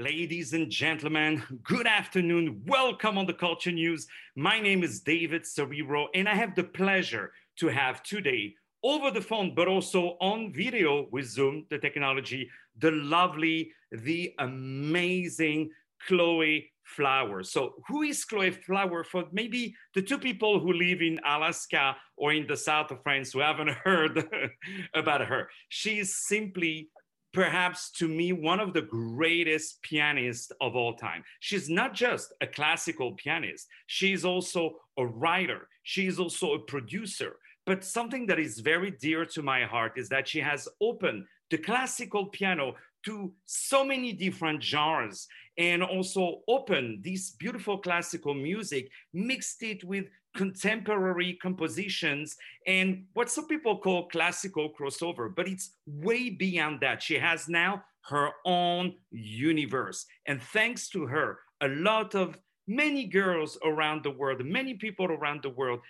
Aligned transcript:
Ladies 0.00 0.52
and 0.52 0.70
gentlemen, 0.70 1.42
good 1.64 1.88
afternoon. 1.88 2.62
Welcome 2.68 3.18
on 3.18 3.26
the 3.26 3.32
Culture 3.32 3.72
News. 3.72 4.06
My 4.36 4.60
name 4.60 4.84
is 4.84 5.00
David 5.00 5.42
Serero, 5.42 6.06
and 6.14 6.28
I 6.28 6.36
have 6.36 6.54
the 6.54 6.62
pleasure 6.62 7.32
to 7.56 7.66
have 7.66 8.04
today 8.04 8.54
over 8.84 9.10
the 9.10 9.20
phone, 9.20 9.56
but 9.56 9.66
also 9.66 10.16
on 10.20 10.52
video 10.52 11.08
with 11.10 11.26
Zoom, 11.26 11.66
the 11.68 11.78
technology, 11.78 12.48
the 12.78 12.92
lovely, 12.92 13.72
the 13.90 14.32
amazing 14.38 15.70
Chloe 16.06 16.70
Flower. 16.84 17.42
So, 17.42 17.74
who 17.88 18.02
is 18.02 18.24
Chloe 18.24 18.52
Flower 18.52 19.02
for 19.02 19.24
maybe 19.32 19.74
the 19.96 20.02
two 20.02 20.18
people 20.18 20.60
who 20.60 20.74
live 20.74 21.02
in 21.02 21.18
Alaska 21.26 21.96
or 22.16 22.32
in 22.32 22.46
the 22.46 22.56
south 22.56 22.92
of 22.92 23.02
France 23.02 23.32
who 23.32 23.40
haven't 23.40 23.70
heard 23.84 24.24
about 24.94 25.22
her? 25.22 25.50
She's 25.68 26.14
simply 26.14 26.88
perhaps 27.32 27.90
to 27.92 28.08
me 28.08 28.32
one 28.32 28.60
of 28.60 28.72
the 28.72 28.82
greatest 28.82 29.82
pianists 29.82 30.50
of 30.60 30.74
all 30.76 30.94
time. 30.94 31.22
She's 31.40 31.68
not 31.68 31.94
just 31.94 32.32
a 32.40 32.46
classical 32.46 33.12
pianist, 33.12 33.68
she's 33.86 34.24
also 34.24 34.76
a 34.96 35.06
writer, 35.06 35.68
she's 35.82 36.18
also 36.18 36.54
a 36.54 36.58
producer. 36.58 37.36
But 37.66 37.84
something 37.84 38.26
that 38.26 38.38
is 38.38 38.60
very 38.60 38.90
dear 38.90 39.26
to 39.26 39.42
my 39.42 39.64
heart 39.64 39.92
is 39.96 40.08
that 40.08 40.26
she 40.26 40.40
has 40.40 40.68
opened 40.80 41.26
the 41.50 41.58
classical 41.58 42.26
piano 42.26 42.74
to 43.04 43.32
so 43.44 43.84
many 43.84 44.12
different 44.12 44.62
genres 44.62 45.28
and 45.56 45.82
also 45.82 46.40
opened 46.48 47.02
this 47.02 47.32
beautiful 47.32 47.78
classical 47.78 48.32
music, 48.32 48.90
mixed 49.12 49.62
it 49.62 49.84
with 49.84 50.06
contemporary 50.38 51.36
compositions 51.42 52.36
and 52.64 53.04
what 53.12 53.28
some 53.28 53.48
people 53.48 53.76
call 53.76 54.06
classical 54.06 54.70
crossover, 54.72 55.34
but 55.34 55.48
it's 55.48 55.72
way 55.84 56.30
beyond 56.30 56.78
that. 56.80 57.02
She 57.02 57.18
has 57.18 57.48
now 57.48 57.82
her 58.08 58.30
own 58.46 58.94
universe. 59.10 60.06
And 60.26 60.40
thanks 60.40 60.88
to 60.90 61.06
her, 61.06 61.40
a 61.60 61.66
lot 61.66 62.14
of 62.14 62.38
many 62.68 63.04
girls 63.04 63.58
around 63.64 64.04
the 64.04 64.12
world, 64.12 64.44
many 64.44 64.74
people 64.74 65.06
around 65.06 65.42
the 65.42 65.50
world 65.50 65.80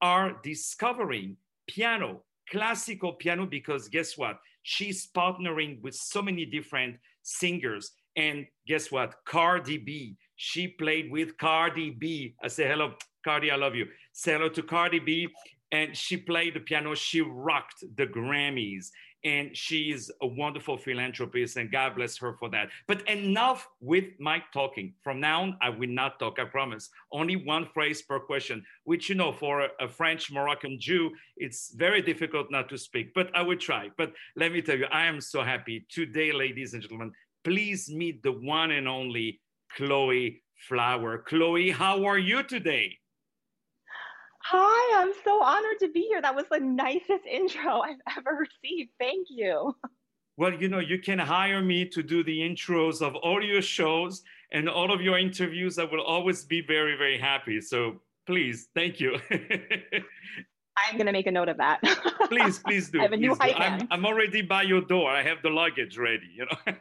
are 0.00 0.40
discovering 0.42 1.36
piano, 1.68 2.22
classical 2.50 3.12
piano, 3.12 3.44
because 3.44 3.88
guess 3.90 4.16
what? 4.16 4.40
She's 4.62 5.10
partnering 5.14 5.82
with 5.82 5.94
so 5.94 6.22
many 6.22 6.46
different 6.46 6.96
singers. 7.22 7.92
And 8.16 8.46
guess 8.66 8.90
what? 8.90 9.16
Cardi 9.26 9.76
B, 9.76 10.16
she 10.36 10.66
played 10.66 11.10
with 11.10 11.36
Cardi 11.36 11.90
B. 11.90 12.34
I 12.42 12.48
say 12.48 12.66
hello, 12.66 12.94
Cardi, 13.24 13.50
I 13.50 13.56
love 13.56 13.74
you. 13.74 13.86
Say 14.12 14.32
hello 14.32 14.48
to 14.50 14.62
Cardi 14.62 14.98
B. 14.98 15.28
And 15.70 15.96
she 15.96 16.16
played 16.16 16.54
the 16.54 16.60
piano. 16.60 16.94
She 16.94 17.20
rocked 17.20 17.84
the 17.96 18.06
Grammys. 18.06 18.90
And 19.24 19.54
she's 19.56 20.12
a 20.22 20.26
wonderful 20.28 20.78
philanthropist, 20.78 21.56
and 21.56 21.72
God 21.72 21.96
bless 21.96 22.16
her 22.18 22.34
for 22.34 22.48
that. 22.50 22.68
But 22.86 23.06
enough 23.08 23.68
with 23.80 24.04
my 24.20 24.40
talking. 24.52 24.94
From 25.02 25.18
now 25.18 25.42
on, 25.42 25.58
I 25.60 25.70
will 25.70 25.88
not 25.88 26.20
talk, 26.20 26.38
I 26.38 26.44
promise. 26.44 26.88
Only 27.10 27.34
one 27.34 27.66
phrase 27.74 28.00
per 28.00 28.20
question, 28.20 28.64
which, 28.84 29.08
you 29.08 29.16
know, 29.16 29.32
for 29.32 29.70
a, 29.80 29.88
French 29.88 30.30
Moroccan 30.30 30.78
Jew, 30.78 31.10
it's 31.36 31.74
very 31.74 32.00
difficult 32.00 32.46
not 32.52 32.68
to 32.68 32.78
speak, 32.78 33.12
but 33.12 33.34
I 33.34 33.42
will 33.42 33.56
try. 33.56 33.90
But 33.98 34.12
let 34.36 34.52
me 34.52 34.62
tell 34.62 34.78
you, 34.78 34.86
I 34.92 35.06
am 35.06 35.20
so 35.20 35.42
happy 35.42 35.84
today, 35.90 36.30
ladies 36.30 36.74
and 36.74 36.82
gentlemen. 36.82 37.10
Please 37.42 37.90
meet 37.90 38.22
the 38.22 38.32
one 38.32 38.70
and 38.70 38.86
only 38.86 39.40
Chloe 39.76 40.42
Flower. 40.68 41.18
Chloe, 41.26 41.70
how 41.70 42.04
are 42.04 42.18
you 42.18 42.44
today? 42.44 42.96
Hi, 44.50 45.02
I'm 45.02 45.12
so 45.24 45.42
honored 45.42 45.78
to 45.80 45.88
be 45.88 46.06
here. 46.08 46.22
That 46.22 46.34
was 46.34 46.46
the 46.50 46.58
nicest 46.58 47.26
intro 47.30 47.80
I've 47.82 47.98
ever 48.16 48.30
received. 48.30 48.92
Thank 48.98 49.26
you. 49.28 49.76
Well, 50.38 50.54
you 50.54 50.68
know, 50.68 50.78
you 50.78 50.98
can 51.00 51.18
hire 51.18 51.60
me 51.60 51.84
to 51.84 52.02
do 52.02 52.24
the 52.24 52.38
intros 52.38 53.02
of 53.02 53.14
all 53.16 53.42
your 53.42 53.60
shows 53.60 54.22
and 54.50 54.66
all 54.66 54.90
of 54.90 55.02
your 55.02 55.18
interviews. 55.18 55.78
I 55.78 55.84
will 55.84 56.00
always 56.00 56.46
be 56.46 56.62
very, 56.62 56.96
very 56.96 57.18
happy. 57.18 57.60
So 57.60 58.00
please, 58.26 58.68
thank 58.74 59.00
you. 59.00 59.18
I'm 59.30 60.94
going 60.94 61.06
to 61.06 61.12
make 61.12 61.26
a 61.26 61.30
note 61.30 61.50
of 61.50 61.58
that. 61.58 61.82
please, 62.30 62.58
please 62.60 62.88
do. 62.88 63.00
I 63.00 63.02
have 63.02 63.12
a 63.12 63.18
new 63.18 63.34
do. 63.34 63.40
I'm, 63.40 63.86
I'm 63.90 64.06
already 64.06 64.40
by 64.40 64.62
your 64.62 64.80
door. 64.80 65.10
I 65.10 65.22
have 65.24 65.42
the 65.42 65.50
luggage 65.50 65.98
ready, 65.98 66.28
you 66.34 66.46
know. 66.46 66.74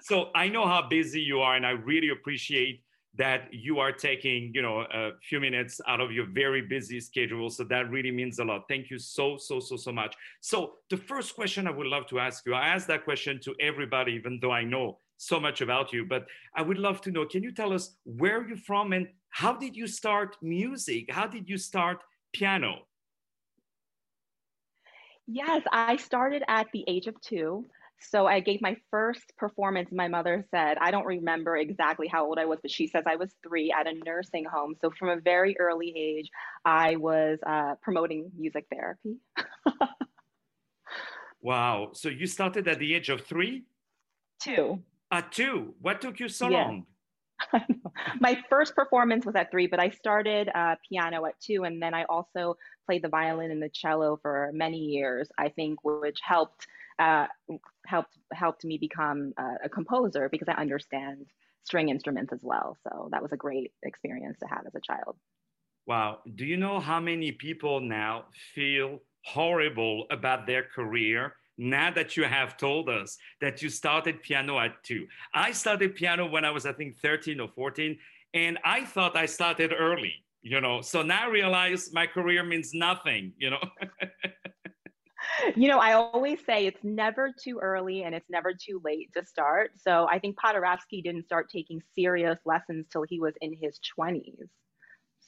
so 0.00 0.30
I 0.34 0.50
know 0.50 0.66
how 0.66 0.86
busy 0.90 1.22
you 1.22 1.40
are, 1.40 1.56
and 1.56 1.64
I 1.64 1.70
really 1.70 2.10
appreciate 2.10 2.82
that 3.18 3.52
you 3.52 3.78
are 3.78 3.92
taking 3.92 4.50
you 4.54 4.62
know 4.62 4.86
a 4.92 5.10
few 5.28 5.40
minutes 5.40 5.80
out 5.86 6.00
of 6.00 6.12
your 6.12 6.26
very 6.26 6.62
busy 6.62 7.00
schedule. 7.00 7.50
So 7.50 7.64
that 7.64 7.90
really 7.90 8.12
means 8.12 8.38
a 8.38 8.44
lot. 8.44 8.64
Thank 8.68 8.90
you 8.90 8.98
so 8.98 9.36
so 9.36 9.60
so 9.60 9.76
so 9.76 9.92
much. 9.92 10.14
So 10.40 10.78
the 10.90 10.96
first 10.96 11.34
question 11.34 11.66
i 11.66 11.70
would 11.70 11.86
love 11.86 12.06
to 12.06 12.18
ask 12.18 12.46
you 12.46 12.54
i 12.54 12.68
ask 12.68 12.86
that 12.86 13.04
question 13.04 13.40
to 13.40 13.54
everybody 13.60 14.12
even 14.12 14.38
though 14.40 14.52
i 14.52 14.64
know 14.64 14.98
so 15.16 15.40
much 15.40 15.60
about 15.60 15.92
you 15.92 16.04
but 16.04 16.26
i 16.54 16.62
would 16.62 16.78
love 16.78 17.00
to 17.00 17.10
know 17.10 17.24
can 17.26 17.42
you 17.42 17.52
tell 17.52 17.72
us 17.72 17.96
where 18.04 18.46
you're 18.46 18.56
from 18.56 18.92
and 18.92 19.08
how 19.30 19.52
did 19.52 19.76
you 19.76 19.86
start 19.86 20.36
music? 20.40 21.12
How 21.12 21.26
did 21.26 21.48
you 21.48 21.58
start 21.58 22.02
piano? 22.32 22.86
Yes 25.26 25.62
i 25.72 25.96
started 25.96 26.42
at 26.48 26.66
the 26.72 26.84
age 26.88 27.06
of 27.06 27.20
two 27.20 27.66
so 28.00 28.26
I 28.26 28.40
gave 28.40 28.62
my 28.62 28.76
first 28.90 29.36
performance. 29.36 29.90
My 29.92 30.08
mother 30.08 30.44
said, 30.50 30.78
I 30.80 30.90
don't 30.90 31.06
remember 31.06 31.56
exactly 31.56 32.06
how 32.06 32.26
old 32.26 32.38
I 32.38 32.44
was, 32.44 32.58
but 32.62 32.70
she 32.70 32.86
says 32.86 33.04
I 33.06 33.16
was 33.16 33.30
three 33.46 33.72
at 33.72 33.86
a 33.86 33.94
nursing 34.04 34.44
home. 34.44 34.74
So 34.80 34.90
from 34.98 35.08
a 35.08 35.20
very 35.20 35.56
early 35.58 35.92
age, 35.96 36.30
I 36.64 36.96
was 36.96 37.38
uh, 37.44 37.74
promoting 37.82 38.30
music 38.36 38.66
therapy. 38.72 39.16
wow. 41.42 41.90
So 41.92 42.08
you 42.08 42.26
started 42.26 42.68
at 42.68 42.78
the 42.78 42.94
age 42.94 43.08
of 43.08 43.26
three? 43.26 43.64
Two. 44.40 44.80
At 45.10 45.32
two? 45.32 45.74
What 45.80 46.00
took 46.00 46.20
you 46.20 46.28
so 46.28 46.48
yeah. 46.48 46.64
long? 46.64 46.86
my 48.20 48.38
first 48.48 48.74
performance 48.74 49.24
was 49.24 49.34
at 49.34 49.50
three, 49.50 49.66
but 49.66 49.80
I 49.80 49.90
started 49.90 50.50
uh, 50.54 50.74
piano 50.88 51.24
at 51.26 51.38
two, 51.40 51.64
and 51.64 51.80
then 51.80 51.94
I 51.94 52.04
also 52.04 52.56
played 52.86 53.02
the 53.02 53.08
violin 53.08 53.50
and 53.50 53.62
the 53.62 53.68
cello 53.68 54.18
for 54.22 54.50
many 54.52 54.78
years. 54.78 55.28
I 55.38 55.48
think, 55.48 55.82
which 55.84 56.18
helped 56.22 56.66
uh, 56.98 57.26
helped 57.86 58.18
helped 58.32 58.64
me 58.64 58.78
become 58.78 59.32
a, 59.38 59.66
a 59.66 59.68
composer 59.68 60.28
because 60.28 60.48
I 60.48 60.60
understand 60.60 61.26
string 61.64 61.88
instruments 61.88 62.32
as 62.32 62.40
well. 62.42 62.76
So 62.82 63.08
that 63.12 63.22
was 63.22 63.32
a 63.32 63.36
great 63.36 63.72
experience 63.82 64.38
to 64.40 64.46
have 64.46 64.66
as 64.66 64.74
a 64.74 64.80
child. 64.80 65.16
Wow. 65.86 66.18
Do 66.34 66.44
you 66.44 66.56
know 66.56 66.80
how 66.80 67.00
many 67.00 67.32
people 67.32 67.80
now 67.80 68.24
feel 68.54 69.00
horrible 69.24 70.06
about 70.10 70.46
their 70.46 70.62
career 70.62 71.34
now 71.56 71.90
that 71.90 72.16
you 72.16 72.24
have 72.24 72.56
told 72.56 72.88
us 72.88 73.16
that 73.40 73.62
you 73.62 73.70
started 73.70 74.22
piano 74.22 74.58
at 74.58 74.82
two? 74.82 75.06
I 75.34 75.52
started 75.52 75.94
piano 75.94 76.28
when 76.28 76.44
I 76.44 76.50
was, 76.50 76.66
I 76.66 76.72
think, 76.72 76.98
13 76.98 77.40
or 77.40 77.48
14, 77.48 77.98
and 78.34 78.58
I 78.64 78.84
thought 78.84 79.16
I 79.16 79.26
started 79.26 79.72
early, 79.76 80.12
you 80.42 80.60
know. 80.60 80.82
So 80.82 81.02
now 81.02 81.26
I 81.26 81.30
realize 81.30 81.90
my 81.92 82.06
career 82.06 82.44
means 82.44 82.74
nothing, 82.74 83.32
you 83.38 83.50
know. 83.50 83.62
you 85.56 85.68
know, 85.68 85.78
I 85.78 85.92
always 85.94 86.38
say 86.44 86.66
it's 86.66 86.82
never 86.82 87.32
too 87.32 87.58
early 87.60 88.04
and 88.04 88.14
it's 88.14 88.28
never 88.30 88.52
too 88.52 88.80
late 88.84 89.12
to 89.14 89.24
start. 89.24 89.72
So 89.76 90.06
I 90.08 90.18
think 90.18 90.36
Paderewski 90.36 91.02
didn't 91.02 91.24
start 91.26 91.48
taking 91.50 91.80
serious 91.94 92.38
lessons 92.44 92.86
till 92.90 93.04
he 93.08 93.20
was 93.20 93.34
in 93.40 93.56
his 93.60 93.78
20s. 93.98 94.48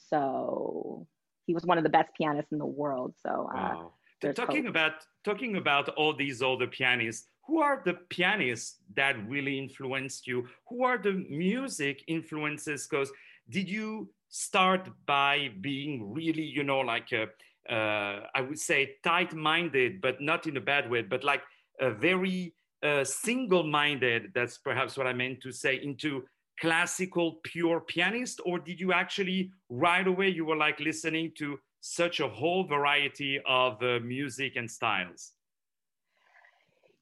So 0.08 1.06
he 1.46 1.54
was 1.54 1.64
one 1.64 1.78
of 1.78 1.84
the 1.84 1.90
best 1.90 2.10
pianists 2.16 2.52
in 2.52 2.58
the 2.58 2.66
world. 2.66 3.14
So 3.22 3.48
uh, 3.52 3.74
wow. 3.74 3.92
talking 4.34 4.64
hope. 4.64 4.70
about 4.70 4.92
talking 5.24 5.56
about 5.56 5.88
all 5.90 6.14
these 6.14 6.42
older 6.42 6.66
pianists, 6.66 7.28
who 7.46 7.60
are 7.60 7.82
the 7.84 7.94
pianists 8.08 8.78
that 8.94 9.16
really 9.28 9.58
influenced 9.58 10.26
you? 10.26 10.46
Who 10.68 10.84
are 10.84 10.98
the 10.98 11.12
music 11.28 12.04
influences? 12.06 12.86
Because 12.86 13.10
did 13.48 13.68
you 13.68 14.10
start 14.28 14.88
by 15.06 15.50
being 15.60 16.12
really, 16.12 16.44
you 16.44 16.62
know, 16.62 16.80
like 16.80 17.12
a 17.12 17.26
uh, 17.68 18.26
I 18.34 18.40
would 18.40 18.58
say 18.58 18.96
tight 19.04 19.34
minded, 19.34 20.00
but 20.00 20.20
not 20.20 20.46
in 20.46 20.56
a 20.56 20.60
bad 20.60 20.90
way, 20.90 21.02
but 21.02 21.24
like 21.24 21.42
a 21.80 21.90
very 21.90 22.54
uh, 22.82 23.04
single 23.04 23.64
minded, 23.64 24.32
that's 24.34 24.58
perhaps 24.58 24.96
what 24.96 25.06
I 25.06 25.12
meant 25.12 25.40
to 25.42 25.52
say, 25.52 25.80
into 25.82 26.24
classical 26.60 27.40
pure 27.42 27.80
pianist? 27.80 28.40
Or 28.44 28.58
did 28.58 28.80
you 28.80 28.92
actually 28.92 29.50
right 29.68 30.06
away, 30.06 30.28
you 30.28 30.44
were 30.44 30.56
like 30.56 30.78
listening 30.80 31.32
to 31.38 31.58
such 31.80 32.20
a 32.20 32.28
whole 32.28 32.64
variety 32.64 33.40
of 33.46 33.82
uh, 33.82 34.00
music 34.00 34.56
and 34.56 34.70
styles? 34.70 35.32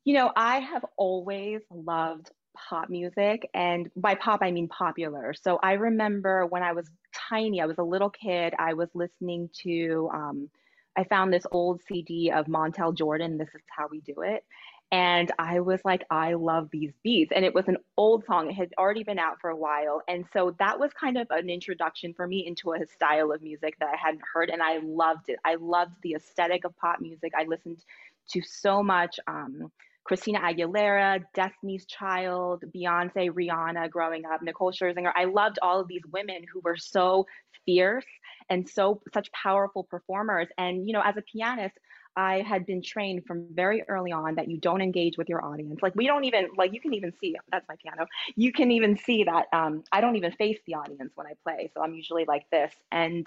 You 0.04 0.14
know, 0.14 0.32
I 0.37 0.61
have 0.61 0.84
always 0.96 1.61
loved 1.70 2.31
pop 2.69 2.90
music. 2.90 3.49
And 3.55 3.90
by 3.96 4.14
pop, 4.14 4.40
I 4.43 4.50
mean 4.50 4.69
popular. 4.69 5.34
So 5.34 5.58
I 5.62 5.72
remember 5.72 6.46
when 6.46 6.62
I 6.62 6.72
was 6.72 6.88
tiny, 7.28 7.60
I 7.60 7.66
was 7.66 7.78
a 7.78 7.82
little 7.82 8.10
kid, 8.10 8.55
I 8.58 8.75
was 8.75 8.88
listening 8.94 9.50
to, 9.62 10.10
um, 10.12 10.50
I 10.96 11.05
found 11.05 11.32
this 11.32 11.46
old 11.52 11.81
CD 11.87 12.32
of 12.34 12.46
Montel 12.46 12.94
Jordan, 12.94 13.38
This 13.38 13.49
Is 13.55 13.62
How 13.76 13.87
We 13.90 14.00
Do 14.00 14.22
It. 14.22 14.44
And 14.90 15.31
I 15.38 15.60
was 15.60 15.81
like, 15.84 16.05
I 16.10 16.32
love 16.32 16.70
these 16.72 16.93
beats. 17.05 17.31
And 17.34 17.44
it 17.44 17.55
was 17.55 17.69
an 17.69 17.76
old 17.99 18.25
song. 18.25 18.49
It 18.49 18.55
had 18.55 18.72
already 18.78 19.04
been 19.04 19.19
out 19.19 19.38
for 19.40 19.50
a 19.50 19.56
while. 19.56 20.00
And 20.08 20.25
so 20.32 20.56
that 20.58 20.81
was 20.81 20.90
kind 20.99 21.19
of 21.19 21.26
an 21.31 21.50
introduction 21.50 22.14
for 22.14 22.26
me 22.26 22.46
into 22.46 22.72
a 22.72 22.87
style 22.94 23.31
of 23.31 23.43
music 23.43 23.76
that 23.81 23.88
I 23.88 23.96
hadn't 23.96 24.22
heard. 24.32 24.49
And 24.49 24.62
I 24.62 24.78
loved 24.82 25.28
it. 25.28 25.38
I 25.44 25.56
loved 25.56 25.93
the 26.02 26.14
aesthetic 26.14 26.64
of 26.64 26.75
pop 26.78 27.00
music. 27.00 27.32
I 27.38 27.44
listened 27.44 27.84
to 28.31 28.40
so 28.40 28.82
much 28.82 29.20
um, 29.26 29.70
Christina 30.08 30.40
Aguilera, 30.40 31.22
Destiny's 31.34 31.84
Child, 31.84 32.64
Beyonce, 32.75 33.28
Rihanna 33.31 33.90
growing 33.90 34.25
up, 34.25 34.40
Nicole 34.40 34.72
Scherzinger. 34.72 35.12
I 35.14 35.25
loved 35.25 35.58
all 35.60 35.81
of 35.81 35.87
these 35.87 36.00
women 36.10 36.40
who 36.50 36.60
were 36.64 36.78
so 36.78 37.26
fierce 37.66 38.06
and 38.49 38.66
so 38.66 39.02
such 39.12 39.31
powerful 39.32 39.84
performers. 39.84 40.49
And 40.56 40.87
you 40.87 40.94
know, 40.94 41.02
as 41.05 41.19
a 41.19 41.22
pianist, 41.31 41.75
I 42.16 42.40
had 42.40 42.64
been 42.64 42.81
trained 42.82 43.26
from 43.26 43.49
very 43.52 43.82
early 43.87 44.10
on 44.10 44.37
that 44.37 44.49
you 44.50 44.56
don't 44.56 44.81
engage 44.81 45.19
with 45.19 45.28
your 45.28 45.44
audience. 45.44 45.81
Like 45.82 45.94
we 45.94 46.06
don't 46.06 46.25
even 46.25 46.49
like 46.56 46.72
you 46.72 46.81
can 46.81 46.94
even 46.94 47.12
see 47.20 47.37
that's 47.52 47.69
my 47.69 47.76
piano. 47.82 48.06
You 48.34 48.50
can 48.50 48.70
even 48.70 48.96
see 48.96 49.25
that 49.25 49.44
um, 49.52 49.84
I 49.93 50.00
don't 50.00 50.16
even 50.16 50.32
face 50.32 50.58
the 50.66 50.76
audience 50.76 51.12
when 51.16 51.26
I 51.26 51.34
play. 51.44 51.70
So 51.75 51.82
I'm 51.82 51.93
usually 51.93 52.25
like 52.26 52.49
this, 52.50 52.72
and 52.90 53.26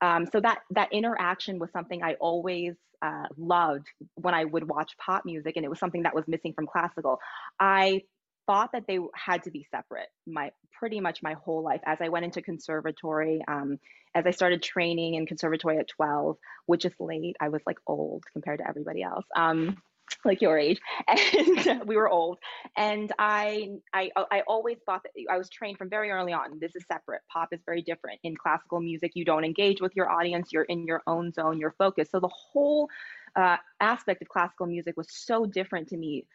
um, 0.00 0.26
so 0.26 0.40
that 0.40 0.60
that 0.70 0.92
interaction 0.92 1.58
was 1.58 1.70
something 1.72 2.02
I 2.02 2.14
always 2.14 2.74
uh, 3.02 3.26
loved 3.36 3.86
when 4.14 4.34
I 4.34 4.44
would 4.44 4.68
watch 4.68 4.96
pop 4.98 5.24
music, 5.24 5.56
and 5.56 5.64
it 5.64 5.68
was 5.68 5.78
something 5.78 6.02
that 6.02 6.14
was 6.14 6.26
missing 6.28 6.52
from 6.52 6.66
classical. 6.66 7.18
I 7.58 8.02
thought 8.48 8.72
that 8.72 8.86
they 8.88 8.98
had 9.14 9.42
to 9.42 9.50
be 9.50 9.66
separate 9.70 10.08
my 10.26 10.50
pretty 10.72 11.00
much 11.00 11.22
my 11.22 11.34
whole 11.34 11.62
life 11.62 11.82
as 11.84 11.98
i 12.00 12.08
went 12.08 12.24
into 12.24 12.40
conservatory 12.40 13.42
um, 13.46 13.78
as 14.14 14.24
i 14.26 14.30
started 14.30 14.62
training 14.62 15.14
in 15.14 15.26
conservatory 15.26 15.76
at 15.76 15.86
12 15.86 16.38
which 16.64 16.86
is 16.86 16.92
late 16.98 17.36
i 17.40 17.50
was 17.50 17.60
like 17.66 17.76
old 17.86 18.24
compared 18.32 18.58
to 18.58 18.66
everybody 18.66 19.02
else 19.02 19.26
um, 19.36 19.76
like 20.24 20.40
your 20.40 20.58
age 20.58 20.80
and 21.08 21.82
we 21.86 21.96
were 21.96 22.08
old. 22.08 22.38
And 22.76 23.12
I, 23.18 23.68
I 23.92 24.10
i 24.30 24.42
always 24.46 24.78
thought 24.86 25.02
that 25.04 25.12
i 25.30 25.36
was 25.38 25.48
trained 25.50 25.78
from 25.78 25.88
very 25.90 26.10
early 26.10 26.32
on 26.32 26.58
this 26.60 26.74
is 26.76 26.84
separate 26.86 27.22
pop 27.32 27.48
is 27.52 27.60
very 27.66 27.82
different. 27.82 28.20
In 28.24 28.36
classical 28.36 28.80
music 28.80 29.12
you 29.14 29.24
don't 29.24 29.44
engage 29.44 29.80
with 29.80 29.92
your 29.96 30.10
audience 30.10 30.50
you're 30.52 30.64
in 30.64 30.86
your 30.86 31.02
own 31.06 31.32
zone 31.32 31.58
you're 31.58 31.74
focused. 31.78 32.10
So 32.12 32.20
the 32.20 32.30
whole 32.52 32.88
uh, 33.36 33.56
aspect 33.80 34.22
of 34.22 34.28
classical 34.28 34.66
music 34.66 34.96
was 34.96 35.08
so 35.10 35.46
different 35.46 35.88
to 35.88 35.96
me 35.96 36.26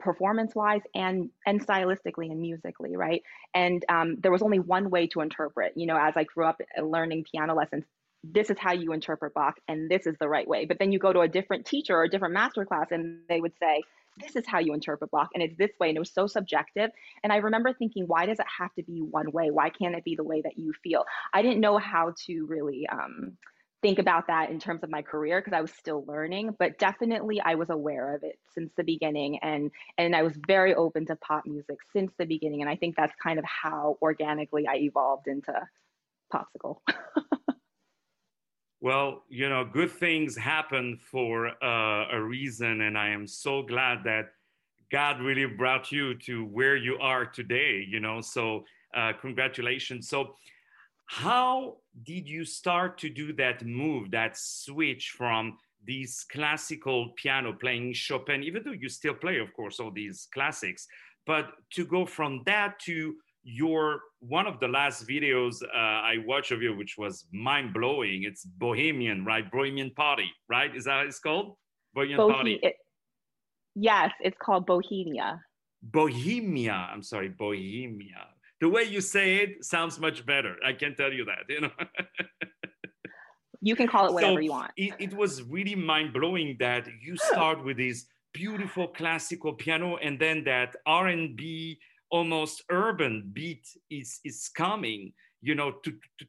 performance 0.00 0.54
wise 0.54 0.82
and 0.94 1.30
and 1.46 1.64
stylistically 1.64 2.30
and 2.30 2.40
musically 2.40 2.96
right? 2.96 3.22
And 3.54 3.84
um, 3.88 4.16
there 4.22 4.32
was 4.32 4.42
only 4.42 4.58
one 4.58 4.90
way 4.90 5.06
to 5.08 5.20
interpret. 5.20 5.72
You 5.76 5.86
know 5.86 5.96
as 5.96 6.14
i 6.16 6.24
grew 6.24 6.46
up 6.46 6.60
uh, 6.78 6.82
learning 6.82 7.24
piano 7.30 7.54
lessons 7.54 7.84
this 8.24 8.50
is 8.50 8.58
how 8.58 8.72
you 8.72 8.92
interpret 8.92 9.34
bach 9.34 9.56
and 9.68 9.90
this 9.90 10.06
is 10.06 10.16
the 10.20 10.28
right 10.28 10.46
way 10.46 10.64
but 10.64 10.78
then 10.78 10.92
you 10.92 10.98
go 10.98 11.12
to 11.12 11.20
a 11.20 11.28
different 11.28 11.66
teacher 11.66 11.96
or 11.96 12.04
a 12.04 12.08
different 12.08 12.34
master 12.34 12.64
class 12.64 12.86
and 12.90 13.20
they 13.28 13.40
would 13.40 13.54
say 13.58 13.82
this 14.18 14.36
is 14.36 14.46
how 14.46 14.58
you 14.58 14.74
interpret 14.74 15.10
Bach, 15.10 15.30
and 15.34 15.42
it's 15.42 15.56
this 15.56 15.70
way, 15.80 15.88
and 15.88 15.96
it 15.96 16.00
was 16.00 16.12
so 16.12 16.26
subjective. 16.26 16.90
And 17.22 17.32
I 17.32 17.36
remember 17.36 17.72
thinking, 17.72 18.04
why 18.06 18.26
does 18.26 18.38
it 18.38 18.46
have 18.58 18.74
to 18.74 18.82
be 18.82 19.00
one 19.00 19.30
way? 19.32 19.50
Why 19.50 19.70
can't 19.70 19.94
it 19.94 20.04
be 20.04 20.16
the 20.16 20.24
way 20.24 20.42
that 20.42 20.58
you 20.58 20.74
feel? 20.82 21.04
I 21.32 21.42
didn't 21.42 21.60
know 21.60 21.78
how 21.78 22.14
to 22.26 22.46
really 22.46 22.86
um, 22.88 23.38
think 23.82 23.98
about 23.98 24.28
that 24.28 24.50
in 24.50 24.60
terms 24.60 24.82
of 24.82 24.90
my 24.90 25.02
career 25.02 25.40
because 25.40 25.52
I 25.52 25.60
was 25.60 25.72
still 25.72 26.04
learning, 26.06 26.54
but 26.58 26.78
definitely 26.78 27.40
I 27.40 27.56
was 27.56 27.68
aware 27.68 28.14
of 28.14 28.22
it 28.22 28.38
since 28.54 28.70
the 28.76 28.84
beginning 28.84 29.38
and 29.40 29.70
and 29.98 30.14
I 30.14 30.22
was 30.22 30.34
very 30.46 30.74
open 30.74 31.04
to 31.06 31.16
pop 31.16 31.44
music 31.46 31.78
since 31.92 32.12
the 32.16 32.24
beginning 32.24 32.60
and 32.62 32.70
I 32.70 32.76
think 32.76 32.96
that's 32.96 33.14
kind 33.20 33.40
of 33.40 33.44
how 33.44 33.98
organically 34.00 34.68
I 34.68 34.76
evolved 34.76 35.26
into 35.26 35.52
popsicle. 36.32 36.78
well, 38.82 39.22
you 39.28 39.48
know, 39.48 39.64
good 39.64 39.92
things 39.92 40.36
happen 40.36 40.98
for 41.00 41.52
uh, 41.62 42.08
a 42.10 42.20
reason 42.20 42.80
and 42.80 42.98
I 42.98 43.10
am 43.10 43.28
so 43.28 43.62
glad 43.62 44.02
that 44.04 44.32
God 44.90 45.20
really 45.20 45.46
brought 45.46 45.92
you 45.92 46.16
to 46.26 46.44
where 46.46 46.76
you 46.76 46.98
are 46.98 47.24
today, 47.24 47.86
you 47.88 48.00
know. 48.00 48.20
So, 48.20 48.64
uh, 48.92 49.12
congratulations. 49.20 50.08
So, 50.08 50.34
how 51.06 51.76
did 52.02 52.28
you 52.28 52.44
start 52.44 52.98
to 52.98 53.08
do 53.08 53.32
that 53.34 53.64
move, 53.64 54.10
that 54.10 54.36
switch 54.36 55.14
from 55.16 55.58
these 55.84 56.26
classical 56.30 57.10
piano 57.14 57.52
playing 57.52 57.92
Chopin, 57.92 58.42
even 58.42 58.64
though 58.64 58.72
you 58.72 58.88
still 58.88 59.14
play, 59.14 59.38
of 59.38 59.52
course, 59.54 59.78
all 59.78 59.92
these 59.92 60.26
classics, 60.34 60.88
but 61.24 61.52
to 61.70 61.86
go 61.86 62.04
from 62.04 62.42
that 62.46 62.80
to 62.80 63.14
your 63.44 64.00
one 64.20 64.46
of 64.46 64.60
the 64.60 64.68
last 64.68 65.06
videos 65.06 65.62
uh, 65.62 65.76
I 65.76 66.16
watched 66.26 66.52
of 66.52 66.62
you, 66.62 66.76
which 66.76 66.96
was 66.98 67.26
mind 67.32 67.74
blowing. 67.74 68.22
It's 68.24 68.44
Bohemian, 68.44 69.24
right? 69.24 69.50
Bohemian 69.50 69.90
Party, 69.90 70.30
right? 70.48 70.74
Is 70.74 70.84
that 70.84 70.98
what 70.98 71.06
it's 71.06 71.18
called? 71.18 71.56
Bohemian 71.94 72.18
Bohe- 72.18 72.32
Party. 72.32 72.60
It, 72.62 72.76
yes, 73.74 74.10
it's 74.20 74.36
called 74.40 74.66
Bohemia. 74.66 75.40
Bohemia. 75.82 76.88
I'm 76.92 77.02
sorry, 77.02 77.28
Bohemia 77.28 78.28
the 78.62 78.68
way 78.68 78.84
you 78.84 79.00
say 79.00 79.38
it 79.38 79.64
sounds 79.64 79.98
much 79.98 80.24
better. 80.24 80.54
I 80.64 80.72
can 80.72 80.94
tell 80.94 81.12
you 81.12 81.24
that, 81.24 81.42
you 81.48 81.62
know. 81.62 81.70
you 83.60 83.74
can 83.74 83.88
call 83.88 84.06
it 84.06 84.12
whatever 84.14 84.34
so 84.34 84.38
you 84.38 84.50
want. 84.52 84.70
It, 84.76 84.94
it 85.00 85.14
was 85.14 85.42
really 85.42 85.74
mind 85.74 86.12
blowing 86.12 86.56
that 86.60 86.86
you 87.02 87.16
start 87.16 87.64
with 87.64 87.78
this 87.78 88.06
beautiful 88.32 88.86
classical 88.86 89.52
piano 89.54 89.96
and 89.96 90.16
then 90.16 90.44
that 90.44 90.76
R&B 90.86 91.76
almost 92.12 92.62
urban 92.70 93.30
beat 93.32 93.66
is 93.90 94.20
is 94.24 94.48
coming, 94.48 95.12
you 95.40 95.56
know, 95.56 95.72
to, 95.82 95.90
to, 96.18 96.26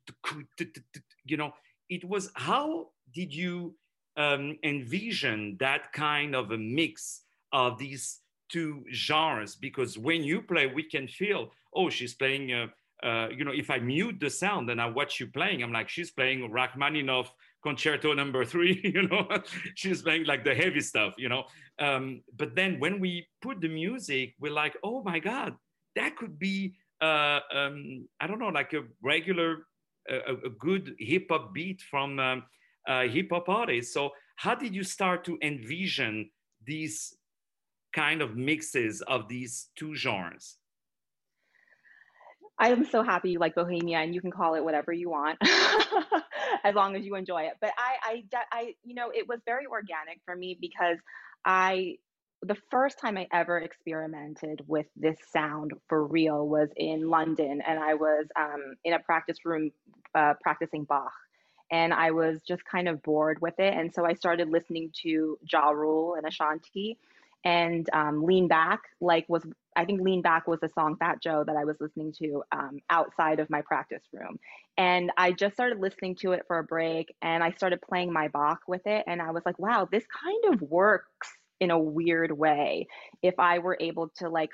to, 0.58 0.66
to 0.66 1.02
you 1.26 1.38
know, 1.38 1.54
it 1.90 2.04
was 2.04 2.32
how 2.34 2.88
did 3.14 3.32
you 3.32 3.76
um, 4.18 4.58
envision 4.64 5.58
that 5.60 5.94
kind 5.94 6.36
of 6.36 6.52
a 6.52 6.58
mix 6.58 7.22
of 7.52 7.78
these 7.78 8.22
two 8.50 8.84
genres 8.92 9.56
because 9.56 9.98
when 9.98 10.24
you 10.24 10.42
play 10.42 10.68
we 10.68 10.84
can 10.84 11.08
feel 11.08 11.52
oh, 11.76 11.90
she's 11.90 12.14
playing, 12.14 12.54
uh, 12.54 12.68
uh, 13.06 13.28
you 13.36 13.44
know, 13.44 13.52
if 13.52 13.70
I 13.70 13.80
mute 13.80 14.20
the 14.20 14.30
sound 14.30 14.70
and 14.70 14.82
I 14.82 14.86
watch 14.86 15.20
you 15.20 15.28
playing, 15.28 15.62
I'm 15.62 15.74
like, 15.74 15.90
she's 15.90 16.12
playing 16.12 16.50
Rachmaninoff 16.52 17.32
concerto 17.64 18.14
number 18.14 18.46
three, 18.46 18.80
you 18.94 19.08
know, 19.08 19.28
she's 19.76 20.02
playing 20.02 20.26
like 20.26 20.44
the 20.44 20.56
heavy 20.56 20.82
stuff, 20.82 21.16
you 21.18 21.30
know. 21.30 21.44
Um, 21.80 22.22
but 22.38 22.56
then 22.56 22.80
when 22.80 23.00
we 23.00 23.28
put 23.42 23.62
the 23.62 23.68
music, 23.68 24.36
we're 24.40 24.54
like, 24.54 24.76
oh 24.84 25.04
my 25.04 25.20
God, 25.20 25.56
that 25.96 26.16
could 26.16 26.40
be, 26.40 26.76
uh, 27.02 27.40
um, 27.54 28.08
I 28.20 28.28
don't 28.28 28.40
know, 28.40 28.50
like 28.50 28.74
a 28.74 28.84
regular, 29.02 29.68
a, 30.10 30.50
good 30.60 30.96
hip 31.00 31.28
hop 31.30 31.54
beat 31.54 31.82
from 31.82 32.20
um, 32.20 32.44
hip 32.88 33.30
hop 33.32 33.50
artists. 33.50 33.94
So, 33.94 34.12
how 34.36 34.56
did 34.56 34.76
you 34.76 34.84
start 34.84 35.24
to 35.26 35.38
envision 35.42 36.30
these 36.66 37.16
kind 37.94 38.22
of 38.22 38.36
mixes 38.36 39.02
of 39.02 39.28
these 39.28 39.70
two 39.76 39.96
genres? 39.96 40.58
I'm 42.60 42.86
so 42.86 43.04
happy 43.04 43.32
you 43.32 43.40
like 43.40 43.56
Bohemia, 43.56 44.00
and 44.00 44.14
you 44.14 44.22
can 44.22 44.32
call 44.32 44.56
it 44.56 44.64
whatever 44.64 44.94
you 44.94 45.10
want, 45.10 45.38
as 46.64 46.76
long 46.76 46.96
as 46.96 47.04
you 47.04 47.16
enjoy 47.16 47.44
it. 47.44 47.54
But 47.60 47.72
I, 47.78 48.24
I, 48.32 48.46
I, 48.52 48.76
you 48.84 48.94
know, 48.94 49.12
it 49.14 49.28
was 49.28 49.40
very 49.46 49.66
organic 49.66 50.20
for 50.26 50.36
me 50.36 50.58
because 50.60 50.98
I, 51.46 51.98
the 52.44 52.58
first 52.70 53.00
time 53.00 53.18
I 53.18 53.28
ever 53.32 53.60
experimented 53.60 54.64
with 54.68 54.88
this 54.96 55.18
sound 55.32 55.72
for 55.88 56.06
real 56.06 56.48
was 56.48 56.70
in 56.76 57.10
London, 57.10 57.62
and 57.66 57.80
I 57.80 57.94
was 57.94 58.26
um, 58.36 58.76
in 58.84 58.94
a 58.94 59.00
practice 59.00 59.38
room 59.46 59.72
uh, 60.16 60.34
practicing 60.42 60.84
Bach, 60.84 61.14
and 61.72 61.94
I 61.94 62.12
was 62.12 62.42
just 62.48 62.64
kind 62.66 62.88
of 62.88 63.02
bored 63.04 63.42
with 63.42 63.60
it, 63.60 63.74
and 63.74 63.94
so 63.94 64.06
I 64.06 64.14
started 64.14 64.50
listening 64.50 64.92
to 65.04 65.38
Ja 65.52 65.70
Rule 65.70 66.16
and 66.16 66.26
Ashanti 66.28 66.98
and 67.46 67.90
um, 67.94 68.24
Lean 68.24 68.48
Back, 68.48 68.82
like 69.02 69.26
was 69.28 69.46
I 69.76 69.86
think 69.86 70.02
Lean 70.02 70.22
Back 70.22 70.48
was 70.48 70.60
a 70.64 70.70
song 70.70 70.96
Fat 70.98 71.22
Joe 71.22 71.44
that 71.46 71.56
I 71.56 71.66
was 71.66 71.76
listening 71.80 72.14
to 72.20 72.44
um, 72.52 72.80
outside 72.90 73.40
of 73.40 73.50
my 73.50 73.62
practice 73.62 74.04
room. 74.14 74.40
And 74.78 75.12
I 75.18 75.32
just 75.32 75.56
started 75.56 75.80
listening 75.80 76.16
to 76.18 76.34
it 76.34 76.44
for 76.48 76.60
a 76.60 76.64
break 76.64 77.16
and 77.22 77.44
I 77.44 77.52
started 77.52 77.82
playing 77.82 78.14
my 78.14 78.28
Bach 78.28 78.60
with 78.68 78.86
it. 78.86 79.04
And 79.08 79.22
I 79.22 79.32
was 79.32 79.44
like, 79.46 79.58
wow, 79.58 79.88
this 79.92 80.04
kind 80.24 80.54
of 80.54 80.62
works 80.62 81.30
in 81.60 81.72
a 81.72 81.80
weird 81.80 82.32
way. 82.32 82.88
If 83.22 83.36
I 83.40 83.60
were 83.60 83.78
able 83.80 84.10
to 84.18 84.30
like 84.30 84.50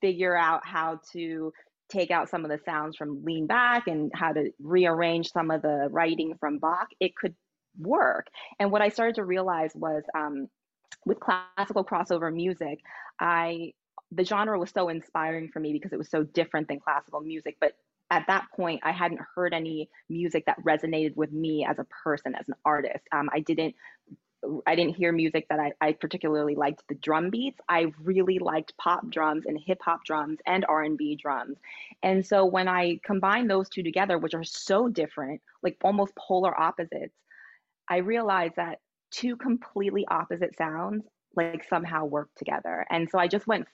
figure 0.00 0.36
out 0.36 0.66
how 0.66 1.00
to 1.12 1.52
take 1.88 2.10
out 2.10 2.28
some 2.28 2.44
of 2.44 2.50
the 2.50 2.58
sounds 2.64 2.96
from 2.96 3.24
Lean 3.24 3.46
Back 3.46 3.86
and 3.86 4.10
how 4.14 4.32
to 4.32 4.50
rearrange 4.60 5.30
some 5.30 5.50
of 5.50 5.62
the 5.62 5.88
writing 5.90 6.34
from 6.40 6.58
Bach, 6.58 6.88
it 7.00 7.14
could 7.14 7.34
work. 7.78 8.26
And 8.58 8.72
what 8.72 8.82
I 8.82 8.88
started 8.88 9.16
to 9.16 9.24
realize 9.24 9.72
was 9.74 10.02
um, 10.14 10.48
with 11.04 11.20
classical 11.20 11.84
crossover 11.84 12.32
music, 12.32 12.80
I 13.20 13.72
the 14.12 14.24
genre 14.24 14.58
was 14.58 14.70
so 14.70 14.88
inspiring 14.88 15.50
for 15.52 15.58
me 15.58 15.72
because 15.72 15.92
it 15.92 15.98
was 15.98 16.10
so 16.10 16.22
different 16.22 16.68
than 16.68 16.78
classical 16.78 17.20
music. 17.20 17.56
But 17.60 17.72
at 18.10 18.24
that 18.28 18.46
point, 18.54 18.80
I 18.84 18.92
hadn't 18.92 19.20
heard 19.34 19.52
any 19.52 19.88
music 20.08 20.46
that 20.46 20.62
resonated 20.62 21.16
with 21.16 21.32
me 21.32 21.66
as 21.68 21.78
a 21.78 21.86
person, 22.04 22.36
as 22.36 22.48
an 22.48 22.54
artist. 22.64 23.04
Um, 23.12 23.28
I 23.32 23.40
didn't 23.40 23.74
I 24.66 24.74
didn't 24.76 24.96
hear 24.96 25.12
music 25.12 25.46
that 25.48 25.58
I, 25.58 25.72
I, 25.80 25.92
particularly 25.92 26.54
liked 26.54 26.82
the 26.88 26.94
drum 26.94 27.30
beats. 27.30 27.58
I 27.68 27.86
really 28.02 28.38
liked 28.38 28.76
pop 28.76 29.08
drums 29.10 29.44
and 29.46 29.58
hip 29.58 29.78
hop 29.82 30.04
drums 30.04 30.38
and 30.46 30.64
R 30.68 30.82
and 30.82 30.96
B 30.96 31.16
drums. 31.16 31.56
And 32.02 32.24
so 32.24 32.44
when 32.44 32.68
I 32.68 33.00
combine 33.04 33.48
those 33.48 33.68
two 33.68 33.82
together, 33.82 34.18
which 34.18 34.34
are 34.34 34.44
so 34.44 34.88
different, 34.88 35.40
like 35.62 35.76
almost 35.82 36.14
polar 36.16 36.58
opposites, 36.58 37.14
I 37.88 37.98
realized 37.98 38.56
that 38.56 38.80
two 39.10 39.36
completely 39.36 40.06
opposite 40.08 40.56
sounds 40.56 41.04
like 41.34 41.64
somehow 41.68 42.04
work 42.04 42.28
together. 42.36 42.86
And 42.90 43.08
so 43.10 43.18
I 43.18 43.28
just 43.28 43.46
went 43.46 43.66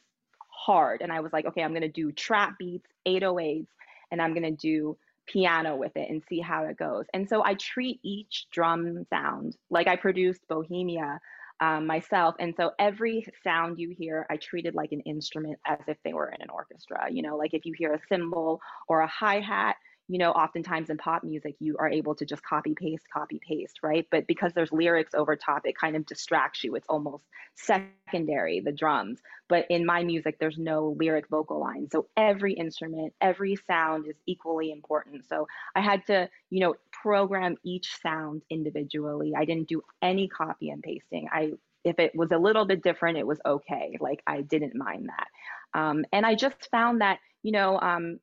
hard 0.49 1.01
and 1.03 1.13
I 1.13 1.21
was 1.21 1.33
like, 1.33 1.47
okay, 1.47 1.63
I'm 1.63 1.73
to 1.83 1.89
do 1.89 2.13
trap 2.13 2.59
beats, 2.59 2.89
808s, 3.07 3.67
and 4.11 4.21
I'm 4.21 4.35
to 4.43 4.51
do 4.51 4.97
piano 5.27 5.77
with 5.77 5.97
it 5.97 6.11
and 6.11 6.23
see 6.29 6.41
how 6.41 6.65
it 6.65 6.77
goes. 6.77 7.07
And 7.15 7.29
so 7.29 7.45
I 7.45 7.55
treat 7.55 8.01
each 8.03 8.47
drum 8.51 9.05
sound 9.11 9.57
like 9.71 9.87
I 9.87 9.97
produced 9.97 10.41
Bohemia 10.49 11.21
um, 11.61 11.87
myself. 11.87 12.35
And 12.41 12.55
so 12.57 12.73
every 12.79 13.25
sound 13.45 13.79
you 13.79 13.95
hear, 13.97 14.27
I 14.29 14.37
treated 14.37 14.75
like 14.75 14.91
an 14.93 15.01
instrument 15.01 15.61
as 15.65 15.79
if 15.87 15.97
they 16.05 16.13
were 16.13 16.29
in 16.29 16.43
an 16.43 16.51
orchestra. 16.51 17.07
You 17.11 17.23
know, 17.23 17.37
like 17.37 17.55
if 17.55 17.65
you 17.65 17.73
hear 17.77 17.95
a 17.95 18.01
cymbal 18.09 18.61
or 18.89 19.01
a 19.01 19.07
hi 19.07 19.41
hat, 19.41 19.77
you 20.13 20.19
know, 20.19 20.31
oftentimes 20.31 20.91
in 20.91 20.99
pop 20.99 21.25
music, 21.25 21.57
you 21.59 21.79
are 21.79 21.89
able 21.89 22.15
to 22.15 22.27
just 22.27 22.43
copy 22.43 22.75
paste, 22.75 23.05
copy 23.11 23.41
paste, 23.49 23.79
right? 23.83 24.07
But 24.11 24.27
because 24.27 24.53
there's 24.53 24.71
lyrics 24.71 25.15
over 25.15 25.37
top, 25.37 25.63
it 25.65 25.75
kind 25.75 25.97
of 25.97 26.05
distracts 26.05 26.63
you. 26.63 26.75
It's 26.75 26.87
almost 26.87 27.25
secondary, 27.55 28.61
the 28.61 28.73
drums. 28.73 29.21
But 29.49 29.65
in 29.71 29.87
my 29.87 30.05
music, 30.05 30.37
there's 30.39 30.59
no 30.59 30.95
lyric 30.99 31.29
vocal 31.31 31.61
line. 31.61 31.89
So 31.91 32.09
every 32.15 32.53
instrument, 32.53 33.15
every 33.23 33.57
sound 33.67 34.07
is 34.07 34.17
equally 34.27 34.71
important. 34.71 35.25
So 35.31 35.49
I 35.75 35.81
had 35.81 36.05
to, 36.09 36.29
you 36.51 36.61
know, 36.61 36.75
program 36.93 37.57
each 37.65 37.97
sound 38.03 38.43
individually. 38.51 39.33
I 39.35 39.47
didn't 39.47 39.69
do 39.69 39.81
any 40.03 40.29
copy 40.29 40.69
and 40.69 40.83
pasting. 40.83 41.29
I 41.33 41.53
if 41.85 41.99
it 41.99 42.13
was 42.15 42.31
a 42.33 42.39
little 42.39 42.67
bit 42.67 42.83
different, 42.83 43.17
it 43.17 43.27
was 43.27 43.41
okay. 43.47 43.97
Like 43.99 44.23
I 44.27 44.43
didn't 44.43 44.75
mind 44.75 45.09
that. 45.09 45.81
Um, 45.81 46.05
and 46.13 46.27
I 46.27 46.35
just 46.35 46.69
found 46.71 47.01
that, 47.01 47.19
you 47.43 47.53
know, 47.53 47.81
um, 47.81 48.21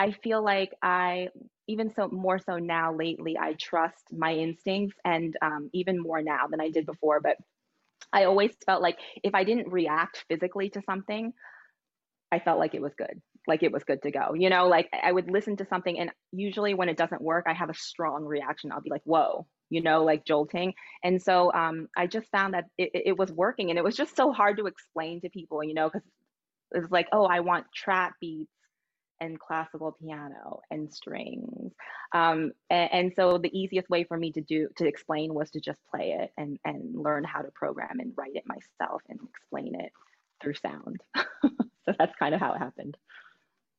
I 0.00 0.12
feel 0.12 0.42
like 0.42 0.72
I, 0.82 1.28
even 1.68 1.92
so 1.94 2.08
more 2.08 2.38
so 2.38 2.56
now 2.56 2.94
lately, 2.94 3.36
I 3.38 3.52
trust 3.52 4.02
my 4.10 4.32
instincts 4.32 4.96
and 5.04 5.36
um, 5.42 5.68
even 5.74 6.00
more 6.00 6.22
now 6.22 6.46
than 6.50 6.58
I 6.58 6.70
did 6.70 6.86
before. 6.86 7.20
But 7.20 7.36
I 8.10 8.24
always 8.24 8.52
felt 8.64 8.80
like 8.80 8.98
if 9.22 9.34
I 9.34 9.44
didn't 9.44 9.70
react 9.70 10.24
physically 10.26 10.70
to 10.70 10.82
something, 10.86 11.34
I 12.32 12.38
felt 12.38 12.58
like 12.58 12.74
it 12.74 12.80
was 12.80 12.94
good, 12.96 13.20
like 13.46 13.62
it 13.62 13.72
was 13.72 13.84
good 13.84 14.00
to 14.02 14.10
go. 14.10 14.32
You 14.32 14.48
know, 14.48 14.68
like 14.68 14.88
I 14.90 15.12
would 15.12 15.30
listen 15.30 15.58
to 15.58 15.66
something, 15.66 15.98
and 15.98 16.10
usually 16.32 16.72
when 16.72 16.88
it 16.88 16.96
doesn't 16.96 17.20
work, 17.20 17.44
I 17.46 17.52
have 17.52 17.68
a 17.68 17.74
strong 17.74 18.24
reaction. 18.24 18.72
I'll 18.72 18.80
be 18.80 18.90
like, 18.90 19.02
whoa, 19.04 19.46
you 19.68 19.82
know, 19.82 20.02
like 20.02 20.24
jolting. 20.24 20.72
And 21.04 21.20
so 21.20 21.52
um, 21.52 21.88
I 21.94 22.06
just 22.06 22.30
found 22.30 22.54
that 22.54 22.64
it, 22.78 22.90
it 22.94 23.18
was 23.18 23.30
working, 23.30 23.68
and 23.68 23.78
it 23.78 23.84
was 23.84 23.96
just 23.96 24.16
so 24.16 24.32
hard 24.32 24.56
to 24.56 24.66
explain 24.66 25.20
to 25.20 25.28
people, 25.28 25.62
you 25.62 25.74
know, 25.74 25.88
because 25.88 26.06
it 26.74 26.80
was 26.80 26.90
like, 26.90 27.08
oh, 27.12 27.26
I 27.26 27.40
want 27.40 27.66
trap 27.74 28.14
beats 28.18 28.50
and 29.20 29.38
classical 29.38 29.92
piano 29.92 30.60
and 30.70 30.92
strings. 30.92 31.72
Um, 32.12 32.52
and, 32.70 32.92
and, 32.92 33.12
so 33.14 33.38
the 33.38 33.56
easiest 33.56 33.88
way 33.88 34.04
for 34.04 34.16
me 34.16 34.32
to 34.32 34.40
do 34.40 34.68
to 34.76 34.86
explain 34.86 35.34
was 35.34 35.50
to 35.50 35.60
just 35.60 35.80
play 35.90 36.16
it 36.20 36.32
and, 36.36 36.58
and 36.64 36.94
learn 36.94 37.24
how 37.24 37.42
to 37.42 37.50
program 37.52 38.00
and 38.00 38.12
write 38.16 38.34
it 38.34 38.44
myself 38.46 39.02
and 39.08 39.20
explain 39.28 39.74
it 39.78 39.92
through 40.42 40.54
sound. 40.54 41.00
so 41.16 41.94
that's 41.98 42.16
kind 42.18 42.34
of 42.34 42.40
how 42.40 42.54
it 42.54 42.58
happened. 42.58 42.96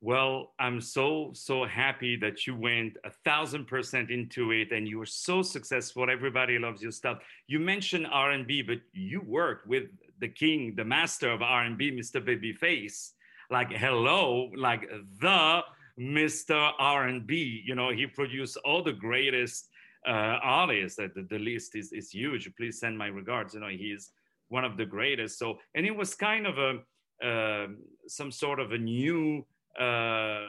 Well, 0.04 0.56
I'm 0.60 0.82
so 0.82 1.30
so 1.34 1.64
happy 1.64 2.16
that 2.18 2.48
you 2.48 2.56
went 2.56 2.98
a 3.06 3.12
thousand 3.24 3.68
percent 3.68 4.10
into 4.10 4.52
it, 4.52 4.72
and 4.72 4.88
you 4.88 4.98
were 4.98 5.06
so 5.06 5.44
successful. 5.44 6.10
Everybody 6.10 6.58
loves 6.58 6.82
your 6.82 6.92
stuff. 6.92 7.20
You 7.46 7.60
mentioned 7.60 8.08
R&B, 8.12 8.64
but 8.64 8.80
you 8.94 9.22
worked 9.22 9.68
with 9.68 9.84
the 10.20 10.28
king, 10.28 10.74
the 10.76 10.86
master 10.86 11.30
of 11.30 11.44
R&B, 11.44 11.92
Mr. 11.92 12.20
Babyface 12.20 13.12
like 13.52 13.72
hello, 13.72 14.50
like 14.56 14.90
the 15.20 15.62
Mr. 16.00 16.72
R&B. 16.80 17.64
You 17.66 17.76
know, 17.76 17.92
he 17.92 18.08
produced 18.08 18.58
all 18.64 18.82
the 18.82 18.94
greatest 18.94 19.68
uh, 20.08 20.40
artists. 20.42 20.98
The, 20.98 21.28
the, 21.30 21.38
list 21.38 21.76
is 21.76 21.92
is 21.92 22.10
huge. 22.10 22.50
Please 22.56 22.80
send 22.80 22.98
my 22.98 23.08
regards. 23.08 23.54
You 23.54 23.60
know, 23.60 23.68
he's 23.68 24.12
one 24.48 24.64
of 24.64 24.78
the 24.78 24.86
greatest. 24.86 25.38
So, 25.38 25.60
and 25.76 25.86
it 25.86 25.96
was 25.96 26.16
kind 26.16 26.48
of 26.48 26.58
a 26.58 27.28
uh, 27.28 27.68
some 28.08 28.32
sort 28.32 28.60
of 28.60 28.72
a 28.72 28.78
new. 28.78 29.46
Uh, 29.80 30.48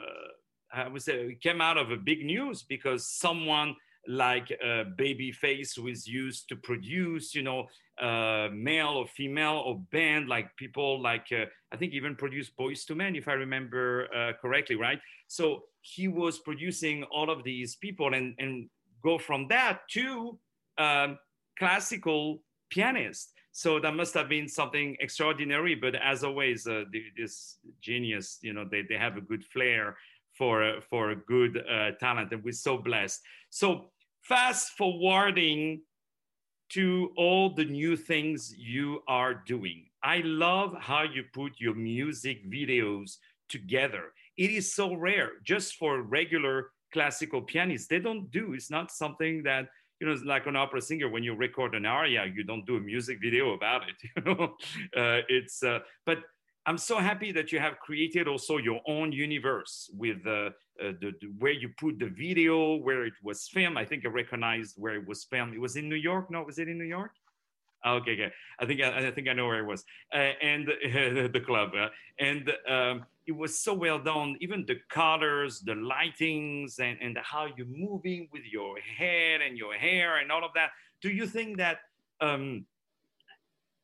I 0.75 0.87
would 0.87 1.03
say 1.03 1.13
it 1.13 1.41
came 1.41 1.61
out 1.61 1.77
of 1.77 1.91
a 1.91 1.97
big 1.97 2.25
news 2.25 2.63
because 2.63 3.07
someone 3.07 3.75
like 4.07 4.51
uh, 4.63 4.83
Babyface 4.97 5.77
was 5.77 6.07
used 6.07 6.49
to 6.49 6.55
produce, 6.55 7.33
you 7.33 7.43
know, 7.43 7.67
uh, 8.01 8.49
male 8.51 8.89
or 8.89 9.07
female 9.07 9.63
or 9.65 9.79
band, 9.91 10.27
like 10.27 10.55
people 10.57 11.01
like, 11.01 11.27
uh, 11.31 11.45
I 11.71 11.77
think 11.77 11.93
even 11.93 12.15
produced 12.15 12.57
Boyz 12.57 12.89
II 12.89 12.97
Men, 12.97 13.15
if 13.15 13.27
I 13.27 13.33
remember 13.33 14.07
uh, 14.13 14.33
correctly, 14.41 14.75
right? 14.75 14.99
So 15.27 15.63
he 15.81 16.07
was 16.07 16.39
producing 16.39 17.03
all 17.05 17.29
of 17.29 17.43
these 17.43 17.75
people 17.75 18.13
and, 18.13 18.35
and 18.39 18.69
go 19.03 19.17
from 19.17 19.47
that 19.49 19.81
to 19.91 20.37
um, 20.77 21.17
classical 21.57 22.41
pianist. 22.69 23.31
So 23.51 23.79
that 23.79 23.95
must 23.95 24.15
have 24.15 24.29
been 24.29 24.47
something 24.49 24.97
extraordinary. 24.99 25.75
But 25.75 25.95
as 25.95 26.23
always, 26.23 26.65
uh, 26.65 26.85
this 27.15 27.57
genius, 27.81 28.39
you 28.41 28.51
know, 28.51 28.65
they, 28.69 28.81
they 28.81 28.97
have 28.97 29.15
a 29.15 29.21
good 29.21 29.45
flair 29.45 29.95
for 30.37 30.81
for 30.89 31.11
a 31.11 31.15
good 31.15 31.63
uh, 31.69 31.91
talent, 31.99 32.31
and 32.31 32.43
we're 32.43 32.51
so 32.51 32.77
blessed. 32.77 33.21
So 33.49 33.91
fast 34.21 34.71
forwarding 34.77 35.81
to 36.69 37.11
all 37.17 37.53
the 37.53 37.65
new 37.65 37.95
things 37.95 38.53
you 38.57 39.01
are 39.07 39.35
doing. 39.45 39.85
I 40.01 40.21
love 40.25 40.75
how 40.79 41.03
you 41.03 41.23
put 41.33 41.59
your 41.59 41.75
music 41.75 42.49
videos 42.49 43.17
together. 43.47 44.11
It 44.37 44.49
is 44.49 44.73
so 44.73 44.95
rare 44.95 45.33
just 45.43 45.75
for 45.75 46.01
regular 46.01 46.71
classical 46.91 47.41
pianists. 47.41 47.87
They 47.87 47.99
don't 47.99 48.31
do, 48.31 48.53
it's 48.53 48.71
not 48.71 48.91
something 48.91 49.43
that, 49.43 49.67
you 49.99 50.07
know, 50.07 50.15
like 50.25 50.47
an 50.47 50.55
opera 50.55 50.81
singer, 50.81 51.09
when 51.09 51.23
you 51.23 51.35
record 51.35 51.75
an 51.75 51.85
aria, 51.85 52.25
you 52.25 52.43
don't 52.43 52.65
do 52.65 52.77
a 52.77 52.79
music 52.79 53.19
video 53.21 53.53
about 53.53 53.83
it, 53.87 53.95
you 54.15 54.23
know. 54.23 54.55
Uh, 54.97 55.21
it's, 55.29 55.63
uh, 55.63 55.79
but 56.05 56.19
I'm 56.65 56.77
so 56.77 56.97
happy 56.99 57.31
that 57.33 57.51
you 57.51 57.59
have 57.59 57.79
created 57.79 58.27
also 58.27 58.57
your 58.57 58.79
own 58.87 59.11
universe 59.11 59.89
with 59.97 60.25
uh, 60.25 60.29
uh, 60.29 60.93
the, 61.01 61.11
the, 61.19 61.27
where 61.39 61.51
you 61.51 61.69
put 61.77 61.99
the 61.99 62.07
video, 62.07 62.75
where 62.75 63.05
it 63.05 63.13
was 63.21 63.47
filmed. 63.47 63.77
I 63.77 63.83
think 63.83 64.05
I 64.05 64.09
recognized 64.09 64.75
where 64.77 64.95
it 64.95 65.05
was 65.05 65.25
filmed. 65.25 65.53
It 65.53 65.59
was 65.59 65.75
in 65.75 65.89
New 65.89 65.95
York. 65.95 66.31
No, 66.31 66.43
was 66.43 66.59
it 66.59 66.69
in 66.69 66.77
New 66.77 66.85
York? 66.85 67.11
Okay, 67.85 68.13
okay. 68.13 68.31
I 68.59 68.65
think 68.65 68.81
I, 68.81 69.07
I 69.07 69.11
think 69.11 69.27
I 69.27 69.33
know 69.33 69.47
where 69.47 69.59
it 69.59 69.65
was, 69.65 69.83
uh, 70.13 70.31
and 70.41 70.67
the 71.33 71.41
club, 71.45 71.71
uh, 71.77 71.89
and 72.17 72.49
um, 72.69 73.05
it 73.27 73.33
was 73.33 73.59
so 73.59 73.73
well 73.73 73.99
done. 73.99 74.37
Even 74.39 74.65
the 74.65 74.79
colors, 74.89 75.59
the 75.59 75.73
lightings, 75.73 76.79
and 76.79 76.97
and 77.01 77.17
how 77.21 77.47
you're 77.57 77.67
moving 77.67 78.29
with 78.31 78.43
your 78.49 78.77
head 78.79 79.41
and 79.41 79.57
your 79.57 79.73
hair 79.73 80.19
and 80.19 80.31
all 80.31 80.45
of 80.45 80.51
that. 80.55 80.69
Do 81.01 81.09
you 81.09 81.27
think 81.27 81.57
that 81.57 81.79
um, 82.21 82.65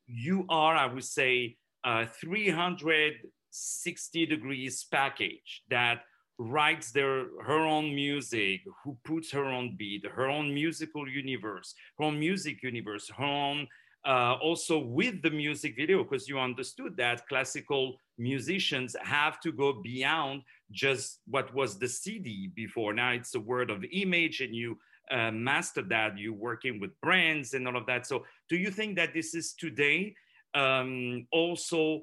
you 0.06 0.46
are, 0.48 0.74
I 0.74 0.86
would 0.86 1.04
say, 1.04 1.58
a 1.84 2.06
360 2.06 4.26
degrees 4.26 4.84
package 4.90 5.62
that 5.70 6.02
writes 6.38 6.90
their 6.90 7.26
her 7.44 7.66
own 7.66 7.94
music, 7.94 8.62
who 8.82 8.96
puts 9.04 9.30
her 9.30 9.44
own 9.44 9.76
beat, 9.76 10.06
her 10.06 10.28
own 10.28 10.54
musical 10.54 11.08
universe, 11.08 11.74
her 11.98 12.06
own 12.06 12.18
music 12.18 12.62
universe, 12.62 13.10
her 13.16 13.24
own 13.24 13.68
uh, 14.06 14.34
also 14.42 14.78
with 14.78 15.20
the 15.20 15.30
music 15.30 15.76
video, 15.76 16.02
because 16.02 16.26
you 16.26 16.38
understood 16.38 16.96
that 16.96 17.28
classical 17.28 17.98
musicians 18.16 18.96
have 19.02 19.38
to 19.40 19.52
go 19.52 19.74
beyond 19.82 20.40
just 20.70 21.20
what 21.26 21.54
was 21.54 21.78
the 21.78 21.88
CD 21.88 22.50
before. 22.54 22.94
Now 22.94 23.10
it's 23.10 23.34
a 23.34 23.40
word 23.40 23.70
of 23.70 23.84
image, 23.92 24.40
and 24.40 24.54
you 24.54 24.78
uh, 25.10 25.30
master 25.30 25.82
that. 25.82 26.18
You 26.18 26.32
working 26.32 26.80
with 26.80 26.98
brands 27.02 27.52
and 27.52 27.68
all 27.68 27.76
of 27.76 27.84
that. 27.86 28.06
So, 28.06 28.24
do 28.48 28.56
you 28.56 28.70
think 28.70 28.96
that 28.96 29.12
this 29.12 29.34
is 29.34 29.52
today 29.52 30.14
um, 30.54 31.26
also 31.32 32.02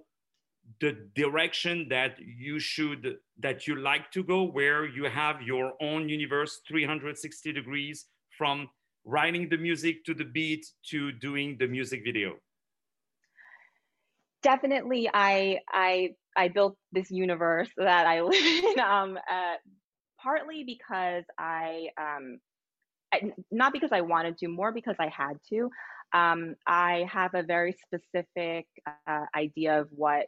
the 0.81 0.97
direction 1.15 1.87
that 1.89 2.17
you 2.19 2.59
should 2.59 3.17
that 3.39 3.67
you 3.67 3.75
like 3.75 4.11
to 4.11 4.23
go 4.23 4.43
where 4.43 4.85
you 4.85 5.05
have 5.05 5.41
your 5.41 5.73
own 5.81 6.09
universe 6.09 6.59
360 6.67 7.53
degrees 7.53 8.05
from 8.37 8.67
writing 9.05 9.47
the 9.49 9.57
music 9.57 10.03
to 10.05 10.13
the 10.13 10.25
beat 10.25 10.65
to 10.89 11.11
doing 11.13 11.55
the 11.59 11.67
music 11.67 12.01
video. 12.03 12.35
Definitely 14.43 15.09
i 15.13 15.59
i 15.71 16.09
i 16.35 16.47
built 16.49 16.77
this 16.91 17.09
universe 17.09 17.69
that 17.77 18.05
i 18.05 18.21
live 18.33 18.63
in 18.63 18.79
um 18.79 19.17
uh, 19.17 19.55
partly 20.21 20.63
because 20.63 21.23
i 21.39 21.87
um 21.99 22.39
I, 23.13 23.31
not 23.51 23.73
because 23.73 23.91
i 23.91 24.01
wanted 24.01 24.37
to 24.39 24.47
more 24.47 24.71
because 24.71 24.95
i 24.99 25.07
had 25.07 25.37
to 25.49 25.69
um, 26.13 26.55
I 26.65 27.07
have 27.11 27.33
a 27.33 27.43
very 27.43 27.73
specific 27.73 28.67
uh, 29.07 29.25
idea 29.35 29.81
of 29.81 29.89
what 29.91 30.27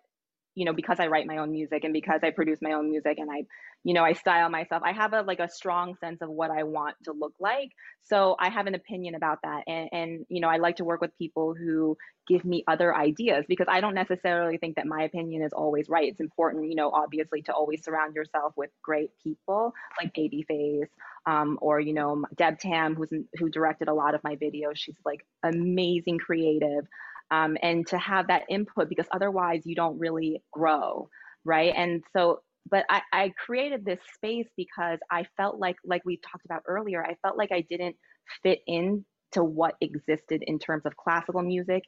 you 0.60 0.66
know 0.66 0.74
because 0.74 1.00
i 1.00 1.08
write 1.08 1.26
my 1.26 1.38
own 1.38 1.52
music 1.52 1.86
and 1.86 1.94
because 1.94 2.20
i 2.24 2.32
produce 2.32 2.60
my 2.62 2.74
own 2.74 2.90
music 2.90 3.18
and 3.18 3.32
i 3.32 3.44
you 3.86 3.94
know 3.94 4.04
i 4.04 4.12
style 4.12 4.50
myself 4.50 4.82
i 4.86 4.92
have 4.92 5.14
a 5.14 5.22
like 5.22 5.40
a 5.40 5.48
strong 5.48 5.96
sense 6.02 6.22
of 6.22 6.30
what 6.30 6.52
i 6.52 6.64
want 6.64 6.96
to 7.06 7.14
look 7.14 7.34
like. 7.40 7.70
So 8.04 8.36
i 8.40 8.50
have 8.50 8.68
an 8.68 8.76
opinion 8.76 9.16
about 9.16 9.40
that. 9.44 9.64
And 9.68 9.90
and 9.92 10.26
you 10.28 10.42
know 10.42 10.50
i 10.50 10.58
like 10.58 10.78
to 10.78 10.84
work 10.84 11.00
with 11.00 11.18
people 11.18 11.56
who 11.56 11.98
give 12.28 12.44
me 12.44 12.64
other 12.68 12.96
ideas 12.96 13.46
because 13.48 13.68
i 13.70 13.80
don't 13.80 13.96
necessarily 13.96 14.58
think 14.58 14.76
that 14.76 14.86
my 14.86 15.04
opinion 15.04 15.44
is 15.44 15.54
always 15.54 15.88
right. 15.90 16.10
It's 16.12 16.20
important 16.20 16.70
you 16.70 16.76
know 16.76 16.92
obviously 16.92 17.42
to 17.44 17.54
always 17.54 17.84
surround 17.84 18.16
yourself 18.16 18.54
with 18.58 18.70
great 18.84 19.12
people 19.24 19.74
like 20.02 20.14
babyface 20.14 20.90
um, 21.26 21.58
or 21.62 21.80
you 21.80 21.94
know 21.94 22.24
deb 22.36 22.60
tam 22.60 22.96
who's 22.96 23.14
who 23.38 23.50
directed 23.50 23.88
a 23.88 23.94
lot 23.94 24.14
of 24.16 24.24
my 24.24 24.36
videos. 24.36 24.76
She's 24.76 25.00
like 25.06 25.26
amazing 25.44 26.18
creative 26.20 26.86
um, 27.32 27.58
and 27.62 27.88
to 27.88 27.98
have 27.98 28.28
that 28.28 28.44
input 28.50 28.90
because 28.90 29.08
otherwise 29.12 29.62
you 29.66 29.76
don't 29.76 30.00
really 30.00 30.42
grow 30.52 31.10
right 31.46 31.74
and 31.76 32.04
so 32.16 32.42
but 32.70 32.86
I, 32.90 33.02
I 33.14 33.34
created 33.46 33.86
this 33.86 34.00
space 34.16 34.48
because 34.58 35.00
i 35.12 35.26
felt 35.38 35.60
like 35.60 35.78
like 35.86 36.04
we 36.06 36.18
talked 36.18 36.46
about 36.46 36.64
earlier 36.68 37.04
i 37.04 37.16
felt 37.24 37.38
like 37.38 37.52
i 37.52 37.62
didn't 37.62 37.96
fit 38.44 38.60
in 38.68 39.06
to 39.34 39.44
what 39.44 39.76
existed 39.82 40.44
in 40.46 40.60
terms 40.60 40.86
of 40.86 40.96
classical 40.98 41.42
music 41.42 41.84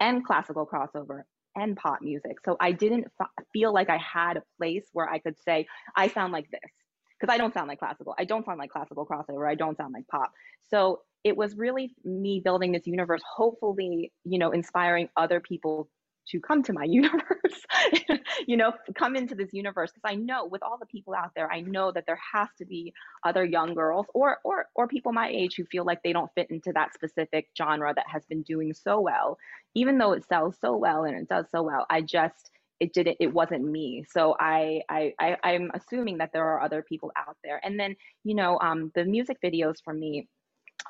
and 0.00 0.24
classical 0.24 0.66
crossover 0.66 1.22
and 1.56 1.76
pop 1.76 2.00
music. 2.02 2.36
So 2.44 2.56
I 2.60 2.72
didn't 2.72 3.06
f- 3.20 3.28
feel 3.52 3.72
like 3.72 3.90
I 3.90 3.98
had 3.98 4.36
a 4.36 4.42
place 4.58 4.84
where 4.92 5.08
I 5.08 5.18
could 5.18 5.36
say, 5.46 5.66
I 5.96 6.08
sound 6.08 6.32
like 6.32 6.50
this. 6.50 6.60
Because 7.22 7.32
I 7.32 7.38
don't 7.38 7.54
sound 7.54 7.68
like 7.68 7.78
classical. 7.78 8.16
I 8.18 8.24
don't 8.24 8.44
sound 8.44 8.58
like 8.58 8.70
classical 8.70 9.06
crossover. 9.06 9.48
I 9.48 9.54
don't 9.54 9.76
sound 9.76 9.94
like 9.94 10.08
pop. 10.08 10.32
So 10.68 11.02
it 11.22 11.36
was 11.36 11.54
really 11.54 11.94
me 12.04 12.40
building 12.44 12.72
this 12.72 12.84
universe, 12.84 13.22
hopefully, 13.24 14.12
you 14.24 14.40
know, 14.40 14.50
inspiring 14.50 15.08
other 15.16 15.38
people 15.38 15.88
to 16.30 16.40
come 16.40 16.64
to 16.64 16.72
my 16.72 16.82
universe, 16.88 17.64
you 18.48 18.56
know, 18.56 18.72
come 18.96 19.14
into 19.14 19.36
this 19.36 19.50
universe. 19.52 19.92
Because 19.92 20.10
I 20.10 20.16
know 20.16 20.46
with 20.46 20.64
all 20.64 20.78
the 20.80 20.86
people 20.86 21.14
out 21.14 21.30
there, 21.36 21.48
I 21.48 21.60
know 21.60 21.92
that 21.92 22.06
there 22.06 22.18
has 22.32 22.48
to 22.58 22.64
be 22.64 22.92
other 23.24 23.44
young 23.44 23.74
girls 23.74 24.06
or 24.14 24.38
or 24.42 24.66
or 24.74 24.88
people 24.88 25.12
my 25.12 25.28
age 25.28 25.54
who 25.56 25.64
feel 25.64 25.84
like 25.84 26.02
they 26.02 26.12
don't 26.12 26.30
fit 26.34 26.50
into 26.50 26.72
that 26.72 26.92
specific 26.92 27.50
genre 27.56 27.94
that 27.94 28.06
has 28.08 28.24
been 28.24 28.42
doing 28.42 28.74
so 28.74 28.98
well, 28.98 29.38
even 29.76 29.98
though 29.98 30.10
it 30.10 30.24
sells 30.28 30.56
so 30.60 30.76
well 30.76 31.04
and 31.04 31.16
it 31.16 31.28
does 31.28 31.46
so 31.52 31.62
well. 31.62 31.86
I 31.88 32.00
just 32.00 32.50
it 32.80 32.92
didn't 32.92 33.16
it 33.20 33.32
wasn't 33.32 33.64
me. 33.64 34.04
So 34.10 34.36
I, 34.38 34.82
I 34.88 35.14
i 35.20 35.36
i'm 35.44 35.70
assuming 35.74 36.18
that 36.18 36.30
there 36.32 36.46
are 36.46 36.62
other 36.62 36.82
people 36.82 37.12
out 37.16 37.36
there. 37.44 37.60
And 37.64 37.78
then 37.78 37.96
you 38.24 38.34
know 38.34 38.58
um 38.60 38.90
the 38.94 39.04
music 39.04 39.38
videos 39.44 39.76
for 39.84 39.94
me 39.94 40.28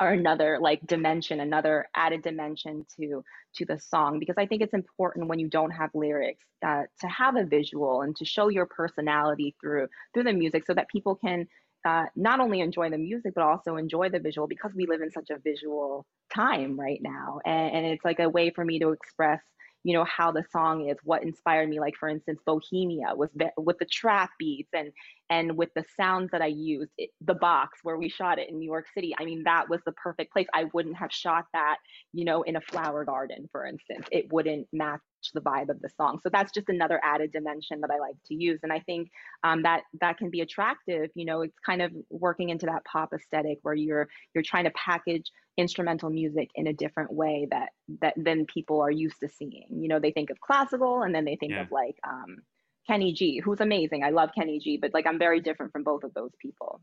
are 0.01 0.13
another 0.13 0.59
like 0.61 0.81
dimension 0.87 1.41
another 1.41 1.87
added 1.95 2.23
dimension 2.23 2.87
to 2.97 3.23
to 3.55 3.65
the 3.67 3.79
song. 3.79 4.19
Because 4.19 4.37
i 4.39 4.47
think 4.47 4.63
it's 4.63 4.75
important 4.75 5.29
when 5.29 5.39
you 5.39 5.49
don't 5.49 5.71
have 5.71 5.91
lyrics 5.95 6.45
uh, 6.67 6.85
to 7.01 7.07
have 7.09 7.37
a 7.37 7.45
visual 7.45 8.03
and 8.03 8.17
to 8.17 8.25
show 8.25 8.49
your 8.49 8.67
personality 8.67 9.55
through 9.61 9.89
through 10.15 10.25
the 10.25 10.33
music 10.33 10.65
so 10.67 10.75
that 10.75 10.89
people 10.89 11.17
can 11.17 11.47
uh, 11.85 12.07
not 12.15 12.41
only 12.41 12.61
enjoy 12.61 12.89
the 12.89 12.99
music 12.99 13.33
but 13.35 13.43
also 13.45 13.77
enjoy 13.77 14.09
the 14.09 14.21
visual 14.21 14.47
because 14.47 14.73
we 14.75 14.87
live 14.87 15.03
in 15.03 15.11
such 15.11 15.31
a 15.31 15.39
visual 15.39 16.07
time 16.35 16.79
right 16.79 17.01
now. 17.03 17.41
And, 17.45 17.75
and 17.75 17.87
it's 17.87 18.05
like 18.05 18.21
a 18.21 18.29
way 18.29 18.51
for 18.51 18.65
me 18.65 18.79
to 18.79 18.91
express 18.91 19.41
you 19.85 19.95
know 19.95 20.05
how 20.05 20.31
the 20.31 20.45
song 20.51 20.89
is 20.89 20.97
what 21.05 21.23
inspired 21.23 21.69
me 21.69 21.81
like 21.81 21.95
for 21.99 22.09
instance 22.09 22.41
bohemia 22.47 23.15
was 23.15 23.31
with 23.57 23.79
the 23.79 23.85
trap 23.87 24.31
beats 24.39 24.71
and 24.73 24.93
and 25.33 25.57
with 25.57 25.71
the 25.75 25.85
sounds 25.97 26.31
that 26.31 26.43
i 26.43 26.47
used 26.47 26.91
it, 26.99 27.11
the 27.23 27.35
box 27.35 27.79
where 27.83 27.97
we 27.97 28.09
shot 28.09 28.39
it 28.39 28.49
in 28.51 28.59
new 28.59 28.67
york 28.67 28.87
city 28.95 29.15
i 29.19 29.25
mean 29.25 29.43
that 29.45 29.69
was 29.69 29.81
the 29.87 29.93
perfect 29.93 30.33
place 30.33 30.47
i 30.55 30.65
wouldn't 30.75 30.97
have 30.97 31.11
shot 31.11 31.47
that 31.53 31.77
you 32.13 32.25
know 32.25 32.43
in 32.43 32.57
a 32.57 32.61
flower 32.61 33.05
garden 33.05 33.49
for 33.51 33.67
instance 33.67 34.07
it 34.13 34.31
wouldn't 34.33 34.67
match 34.73 35.01
the 35.35 35.41
vibe 35.41 35.69
of 35.69 35.81
the 35.81 35.89
song 35.97 36.19
so 36.23 36.29
that's 36.33 36.53
just 36.53 36.69
another 36.69 37.01
added 37.03 37.33
dimension 37.33 37.81
that 37.81 37.91
i 37.91 37.99
like 37.99 38.17
to 38.27 38.35
use 38.35 38.61
and 38.63 38.73
i 38.73 38.81
think 38.81 39.09
um, 39.45 39.63
that 39.63 39.83
that 40.01 40.19
can 40.19 40.31
be 40.31 40.41
attractive 40.41 41.09
you 41.15 41.25
know 41.25 41.43
it's 41.43 41.59
kind 41.65 41.81
of 41.81 41.93
working 42.11 42.51
into 42.51 42.67
that 42.67 42.85
pop 42.85 43.11
aesthetic 43.15 43.59
where 43.63 43.75
you're 43.75 44.09
you're 44.35 44.45
trying 44.45 44.65
to 44.65 44.73
package 44.73 45.31
instrumental 45.57 46.11
music 46.11 46.51
in 46.55 46.67
a 46.67 46.73
different 46.73 47.13
way 47.13 47.47
that 47.51 47.71
that 48.01 48.15
than 48.17 48.47
people 48.47 48.81
are 48.81 48.91
used 48.91 49.21
to 49.21 49.29
seeing. 49.29 49.67
You 49.71 49.89
know, 49.89 50.01
they 50.01 50.11
think 50.11 50.31
of 50.31 50.41
classical 50.41 51.03
and 51.03 51.15
then 51.15 51.25
they 51.25 51.37
think 51.37 51.53
yeah. 51.53 51.63
of 51.63 51.71
like 51.71 51.97
um, 52.09 52.39
Kenny 52.87 53.13
G, 53.13 53.41
who's 53.45 53.61
amazing. 53.61 54.03
I 54.03 54.11
love 54.11 54.31
Kenny 54.35 54.59
G, 54.59 54.77
but 54.77 54.93
like 54.95 55.07
I'm 55.07 55.19
very 55.19 55.41
different 55.41 55.73
from 55.73 55.83
both 55.83 56.05
of 56.05 56.13
those 56.15 56.33
people 56.41 56.81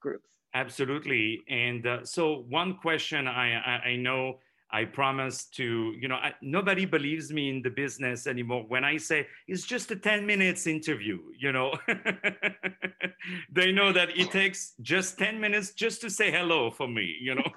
groups. 0.00 0.28
Absolutely. 0.54 1.42
And 1.48 1.86
uh, 1.86 2.04
so 2.04 2.44
one 2.48 2.76
question 2.76 3.26
I, 3.26 3.54
I, 3.54 3.88
I 3.90 3.96
know 3.96 4.38
I 4.70 4.84
promise 4.84 5.46
to, 5.56 5.94
you 5.98 6.08
know, 6.08 6.16
I, 6.16 6.34
nobody 6.42 6.84
believes 6.84 7.32
me 7.32 7.48
in 7.48 7.62
the 7.62 7.70
business 7.70 8.26
anymore 8.26 8.64
when 8.68 8.84
I 8.84 8.98
say 8.98 9.26
it's 9.46 9.64
just 9.64 9.90
a 9.90 9.96
10 9.96 10.26
minutes 10.26 10.66
interview, 10.66 11.18
you 11.38 11.52
know. 11.52 11.72
they 13.52 13.72
know 13.72 13.92
that 13.92 14.10
it 14.16 14.30
takes 14.30 14.74
just 14.82 15.18
10 15.18 15.40
minutes 15.40 15.72
just 15.72 16.02
to 16.02 16.10
say 16.10 16.30
hello 16.30 16.70
for 16.70 16.86
me, 16.86 17.16
you 17.20 17.34
know. 17.34 17.50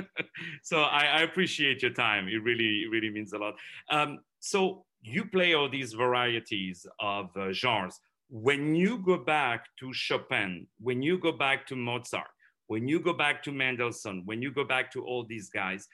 so 0.62 0.82
I, 0.82 1.04
I, 1.04 1.20
appreciate 1.20 1.82
your 1.82 1.92
time. 1.92 2.28
It 2.28 2.42
really, 2.42 2.86
really 2.90 3.10
means 3.10 3.34
a 3.34 3.38
lot. 3.38 3.54
Um, 3.90 4.20
so 4.40 4.86
you 5.04 5.26
play 5.26 5.52
all 5.52 5.68
these 5.68 5.92
varieties 5.92 6.86
of 6.98 7.28
uh, 7.36 7.52
genres. 7.52 8.00
When 8.30 8.74
you 8.74 8.98
go 8.98 9.18
back 9.18 9.66
to 9.80 9.92
Chopin, 9.92 10.66
when 10.80 11.02
you 11.02 11.18
go 11.18 11.30
back 11.30 11.66
to 11.68 11.76
Mozart, 11.76 12.26
when 12.68 12.88
you 12.88 12.98
go 12.98 13.12
back 13.12 13.42
to 13.42 13.52
Mendelssohn, 13.52 14.22
when 14.24 14.40
you 14.40 14.50
go 14.50 14.64
back 14.64 14.90
to 14.92 15.04
all 15.04 15.24
these 15.24 15.50
guys, 15.50 15.86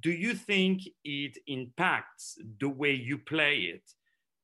do 0.00 0.12
you 0.12 0.34
think 0.34 0.82
it 1.04 1.36
impacts 1.48 2.38
the 2.60 2.68
way 2.68 2.92
you 2.92 3.18
play 3.18 3.56
it? 3.74 3.82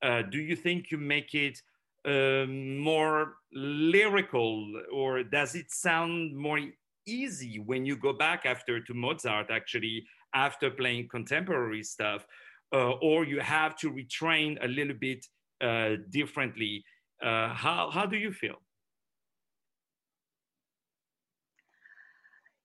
Uh, 0.02 0.22
do 0.22 0.38
you 0.38 0.56
think 0.56 0.90
you 0.90 0.98
make 0.98 1.32
it 1.34 1.60
uh, 2.04 2.46
more 2.48 3.36
lyrical, 3.52 4.72
or 4.92 5.22
does 5.22 5.54
it 5.54 5.70
sound 5.70 6.36
more 6.36 6.58
easy 7.06 7.60
when 7.64 7.86
you 7.86 7.96
go 7.96 8.12
back 8.12 8.44
after 8.44 8.80
to 8.80 8.94
Mozart, 8.94 9.50
actually, 9.50 10.04
after 10.34 10.70
playing 10.70 11.08
contemporary 11.08 11.84
stuff? 11.84 12.26
Uh, 12.72 12.92
or 13.02 13.24
you 13.24 13.40
have 13.40 13.76
to 13.76 13.90
retrain 13.90 14.56
a 14.62 14.68
little 14.68 14.94
bit 14.94 15.26
uh, 15.60 15.96
differently? 16.10 16.84
Uh, 17.22 17.48
how, 17.52 17.90
how 17.90 18.06
do 18.06 18.16
you 18.16 18.32
feel? 18.32 18.62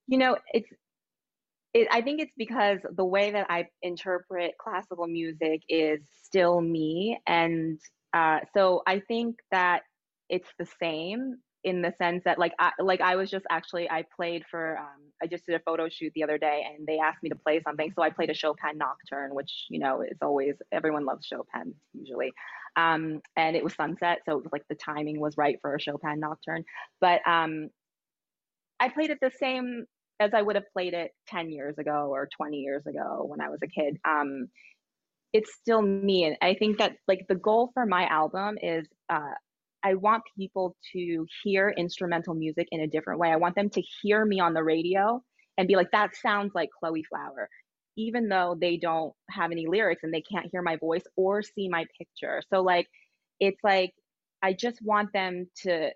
You 0.07 0.19
know, 0.19 0.37
it's 0.53 0.69
it, 1.75 1.89
I 1.91 2.01
think 2.01 2.21
it's 2.21 2.31
because 2.37 2.79
the 2.95 3.03
way 3.03 3.31
that 3.31 3.47
I 3.49 3.67
interpret 3.81 4.53
classical 4.57 5.07
music 5.07 5.61
is 5.67 5.99
still 6.23 6.61
me. 6.61 7.19
And 7.27 7.79
uh, 8.13 8.39
so 8.55 8.81
I 8.87 9.01
think 9.01 9.35
that 9.51 9.81
it's 10.29 10.47
the 10.57 10.67
same 10.79 11.39
in 11.65 11.81
the 11.81 11.91
sense 11.97 12.23
that 12.23 12.37
like 12.39 12.53
I, 12.59 12.71
like 12.79 13.01
I 13.01 13.15
was 13.15 13.29
just 13.29 13.45
actually 13.49 13.89
I 13.89 14.05
played 14.15 14.43
for 14.49 14.77
um, 14.77 15.01
I 15.21 15.25
just 15.25 15.45
did 15.45 15.55
a 15.55 15.59
photo 15.59 15.89
shoot 15.89 16.13
the 16.15 16.23
other 16.23 16.37
day 16.37 16.63
and 16.65 16.87
they 16.87 16.99
asked 16.99 17.23
me 17.23 17.29
to 17.29 17.35
play 17.35 17.59
something 17.61 17.91
so 17.95 18.03
I 18.03 18.11
played 18.11 18.29
a 18.29 18.35
Chopin 18.35 18.77
nocturne 18.77 19.33
which 19.33 19.65
you 19.69 19.79
know 19.79 20.01
is 20.01 20.17
always 20.21 20.55
everyone 20.71 21.05
loves 21.05 21.25
Chopin 21.25 21.73
usually 21.93 22.31
um, 22.77 23.21
and 23.35 23.55
it 23.55 23.63
was 23.63 23.73
sunset 23.73 24.19
so 24.25 24.37
it 24.37 24.43
was 24.43 24.51
like 24.51 24.63
the 24.69 24.75
timing 24.75 25.19
was 25.19 25.37
right 25.37 25.57
for 25.61 25.75
a 25.75 25.81
Chopin 25.81 26.19
nocturne 26.19 26.63
but 27.01 27.27
um, 27.27 27.69
I 28.79 28.89
played 28.89 29.09
it 29.09 29.17
the 29.19 29.31
same 29.31 29.85
as 30.19 30.33
I 30.33 30.41
would 30.41 30.55
have 30.55 30.71
played 30.71 30.93
it 30.93 31.11
10 31.27 31.49
years 31.49 31.77
ago 31.77 32.09
or 32.11 32.29
20 32.37 32.57
years 32.57 32.85
ago 32.85 33.25
when 33.27 33.41
I 33.41 33.49
was 33.49 33.59
a 33.63 33.67
kid. 33.67 33.97
Um, 34.07 34.47
it's 35.33 35.53
still 35.53 35.81
me. 35.81 36.23
And 36.23 36.37
I 36.41 36.53
think 36.53 36.77
that 36.77 36.95
like 37.07 37.25
the 37.27 37.35
goal 37.35 37.71
for 37.73 37.85
my 37.85 38.05
album 38.07 38.57
is 38.61 38.87
uh, 39.09 39.33
I 39.85 39.93
want 39.95 40.23
people 40.37 40.75
to 40.93 41.27
hear 41.43 41.69
instrumental 41.77 42.33
music 42.33 42.67
in 42.71 42.81
a 42.81 42.87
different 42.87 43.19
way. 43.19 43.29
I 43.31 43.37
want 43.37 43.55
them 43.55 43.69
to 43.69 43.81
hear 44.01 44.25
me 44.25 44.39
on 44.41 44.55
the 44.55 44.63
radio 44.63 45.23
and 45.59 45.67
be 45.67 45.75
like, 45.75 45.91
that 45.91 46.15
sounds 46.15 46.53
like 46.55 46.69
Chloe 46.79 47.03
Flower, 47.03 47.49
even 47.95 48.27
though 48.29 48.57
they 48.59 48.77
don't 48.77 49.13
have 49.29 49.51
any 49.51 49.67
lyrics 49.67 50.01
and 50.03 50.13
they 50.13 50.23
can't 50.23 50.47
hear 50.51 50.63
my 50.63 50.77
voice 50.77 51.03
or 51.15 51.43
see 51.43 51.69
my 51.69 51.85
picture. 51.99 52.41
So 52.51 52.63
like, 52.63 52.87
it's 53.39 53.59
like, 53.63 53.93
I 54.43 54.53
just 54.53 54.79
want 54.83 55.13
them 55.13 55.47
to 55.63 55.91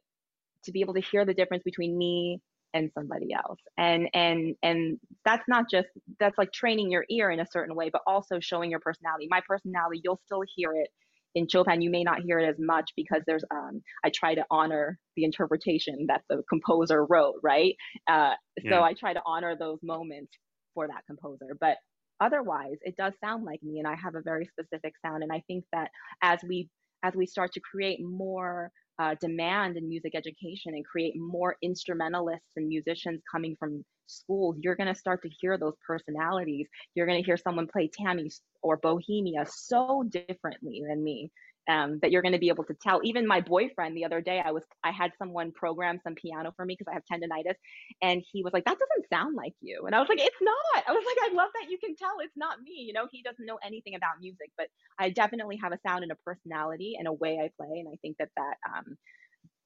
to 0.66 0.72
be 0.72 0.82
able 0.82 0.94
to 0.96 1.02
hear 1.02 1.26
the 1.26 1.34
difference 1.34 1.64
between 1.64 1.98
me 1.98 2.42
and 2.74 2.92
somebody 2.94 3.34
else 3.34 3.60
and 3.78 4.10
and 4.14 4.56
and 4.62 5.00
that's 5.26 5.44
not 5.48 5.66
just 5.72 5.88
that's 6.20 6.38
like 6.38 6.52
training 6.52 6.92
your 6.92 7.06
ear 7.10 7.32
in 7.32 7.40
a 7.40 7.48
certain 7.52 7.76
way 7.76 7.90
but 7.92 8.02
also 8.06 8.40
showing 8.40 8.70
your 8.70 8.80
personality 8.80 9.28
my 9.30 9.42
personality 9.48 10.02
you'll 10.04 10.22
still 10.26 10.44
hear 10.56 10.74
it 10.74 10.90
in 11.36 11.48
chopin 11.48 11.82
you 11.82 11.90
may 11.90 12.04
not 12.04 12.22
hear 12.22 12.40
it 12.40 12.48
as 12.48 12.56
much 12.60 12.92
because 12.96 13.22
there's 13.28 13.44
um 13.52 13.82
i 14.04 14.12
try 14.14 14.34
to 14.36 14.44
honor 14.50 14.98
the 15.16 15.24
interpretation 15.24 16.06
that 16.08 16.22
the 16.30 16.42
composer 16.50 17.06
wrote 17.06 17.36
right 17.44 17.76
uh 18.08 18.32
yeah. 18.64 18.72
so 18.72 18.84
i 18.84 18.94
try 18.94 19.14
to 19.14 19.22
honor 19.26 19.56
those 19.58 19.80
moments 19.84 20.32
for 20.74 20.88
that 20.88 21.04
composer 21.08 21.56
but 21.60 21.78
otherwise 22.20 22.76
it 22.82 22.96
does 22.98 23.14
sound 23.24 23.44
like 23.44 23.62
me 23.64 23.80
and 23.80 23.88
i 23.88 23.96
have 23.96 24.16
a 24.16 24.22
very 24.22 24.48
specific 24.48 24.94
sound 25.06 25.24
and 25.24 25.32
i 25.32 25.42
think 25.48 25.64
that 25.72 25.90
as 26.22 26.40
we 26.48 26.70
as 27.04 27.14
we 27.16 27.26
start 27.26 27.52
to 27.54 27.62
create 27.62 28.00
more 28.02 28.72
uh, 29.00 29.16
demand 29.22 29.78
in 29.78 29.88
music 29.88 30.14
education 30.14 30.74
and 30.76 30.86
create 30.86 31.14
more 31.18 31.56
instrumentalists 31.62 32.52
and 32.58 32.68
musicians 32.68 33.22
coming 33.32 33.56
from 33.58 33.84
schools, 34.08 34.58
you're 34.60 34.76
going 34.76 34.94
to 34.94 35.00
start 35.00 35.22
to 35.22 35.30
hear 35.40 35.58
those 35.58 35.76
personalities. 35.86 36.68
You're 36.96 37.06
going 37.06 37.22
to 37.22 37.26
hear 37.26 37.38
someone 37.38 37.68
play 37.68 37.90
Tammy 37.92 38.30
or 38.62 38.78
Bohemia 38.78 39.46
so 39.48 40.04
differently 40.04 40.84
than 40.88 41.04
me 41.04 41.32
um, 41.70 42.00
that 42.02 42.12
you're 42.12 42.24
going 42.24 42.34
to 42.34 42.40
be 42.40 42.50
able 42.50 42.64
to 42.66 42.74
tell. 42.82 43.00
Even 43.04 43.28
my 43.28 43.42
boyfriend 43.42 43.96
the 43.96 44.04
other 44.04 44.22
day, 44.22 44.42
I 44.44 44.52
was 44.52 44.64
I 44.84 44.92
had 44.92 45.12
someone 45.20 45.52
program 45.52 46.00
some 46.04 46.16
piano 46.16 46.52
for 46.56 46.66
me 46.66 46.76
because 46.78 46.92
I 46.92 46.96
have 46.96 47.04
tendonitis, 47.06 47.56
and 48.02 48.24
he 48.32 48.44
was 48.44 48.52
like, 48.54 48.66
"That 48.66 48.78
doesn't 48.80 49.10
sound 49.14 49.36
like 49.36 49.54
you," 49.62 49.84
and 49.86 49.96
I 49.96 50.00
was 50.00 50.10
like, 50.10 50.20
"It's 50.20 50.42
not." 50.42 50.84
I 50.88 50.92
was 50.92 51.06
like, 51.06 51.32
"I 51.32 51.36
love 51.36 51.50
that 51.54 51.70
you 51.70 51.78
can 51.78 51.96
tell 51.96 52.18
it's 52.22 52.36
not 52.36 52.60
me." 52.62 52.86
You 52.88 52.94
know, 52.94 53.08
he 53.12 53.22
doesn't 53.22 53.46
know 53.46 53.60
anything 53.64 53.94
about 53.96 54.20
music, 54.20 54.50
but 54.58 54.68
I 54.98 55.12
definitely 55.12 55.60
have 55.62 55.72
a 55.72 55.80
sound 55.88 56.04
and 56.04 56.12
a 56.12 56.16
personality 56.26 56.96
and 56.98 57.08
a 57.08 57.14
way 57.14 57.38
I 57.38 57.50
play, 57.56 57.80
and 57.80 57.88
I 57.88 57.98
think 58.02 58.18
that 58.18 58.30
that 58.36 58.58
um, 58.68 58.98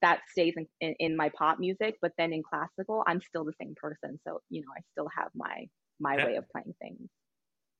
that 0.02 0.20
stays 0.30 0.54
in, 0.58 0.68
in, 0.82 0.96
in 1.00 1.18
my 1.18 1.30
pop 1.30 1.58
music. 1.58 1.96
But 2.02 2.12
then 2.18 2.34
in 2.34 2.44
classical, 2.44 3.04
I'm 3.08 3.22
still 3.22 3.46
the 3.46 3.54
same 3.62 3.76
person, 3.78 4.20
so 4.28 4.42
you 4.50 4.62
know, 4.62 4.74
I 4.78 4.82
still 4.92 5.08
have 5.18 5.30
my 5.34 5.68
my 6.02 6.18
that, 6.18 6.26
way 6.26 6.36
of 6.36 6.44
playing 6.52 6.76
things. 6.82 7.10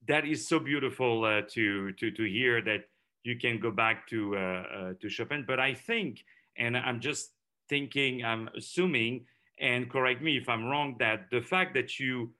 That 0.08 0.26
is 0.26 0.48
so 0.48 0.58
beautiful 0.58 1.24
uh, 1.24 1.42
to 1.50 1.92
to 1.92 2.10
to 2.10 2.24
hear 2.24 2.62
that 2.62 2.84
you 3.24 3.36
can 3.36 3.58
go 3.58 3.70
back 3.70 4.06
to 4.08 4.36
uh, 4.36 4.40
uh, 4.40 4.92
to 5.00 5.08
Chopin. 5.08 5.44
But 5.46 5.58
I 5.58 5.74
think, 5.74 6.24
and 6.56 6.76
I'm 6.76 7.00
just 7.00 7.30
thinking, 7.68 8.24
I'm 8.24 8.48
assuming, 8.56 9.26
and 9.60 9.90
correct 9.90 10.22
me 10.22 10.36
if 10.36 10.48
I'm 10.48 10.66
wrong, 10.66 10.96
that 10.98 11.30
the 11.30 11.40
fact 11.40 11.74
that 11.74 11.98
you 11.98 12.32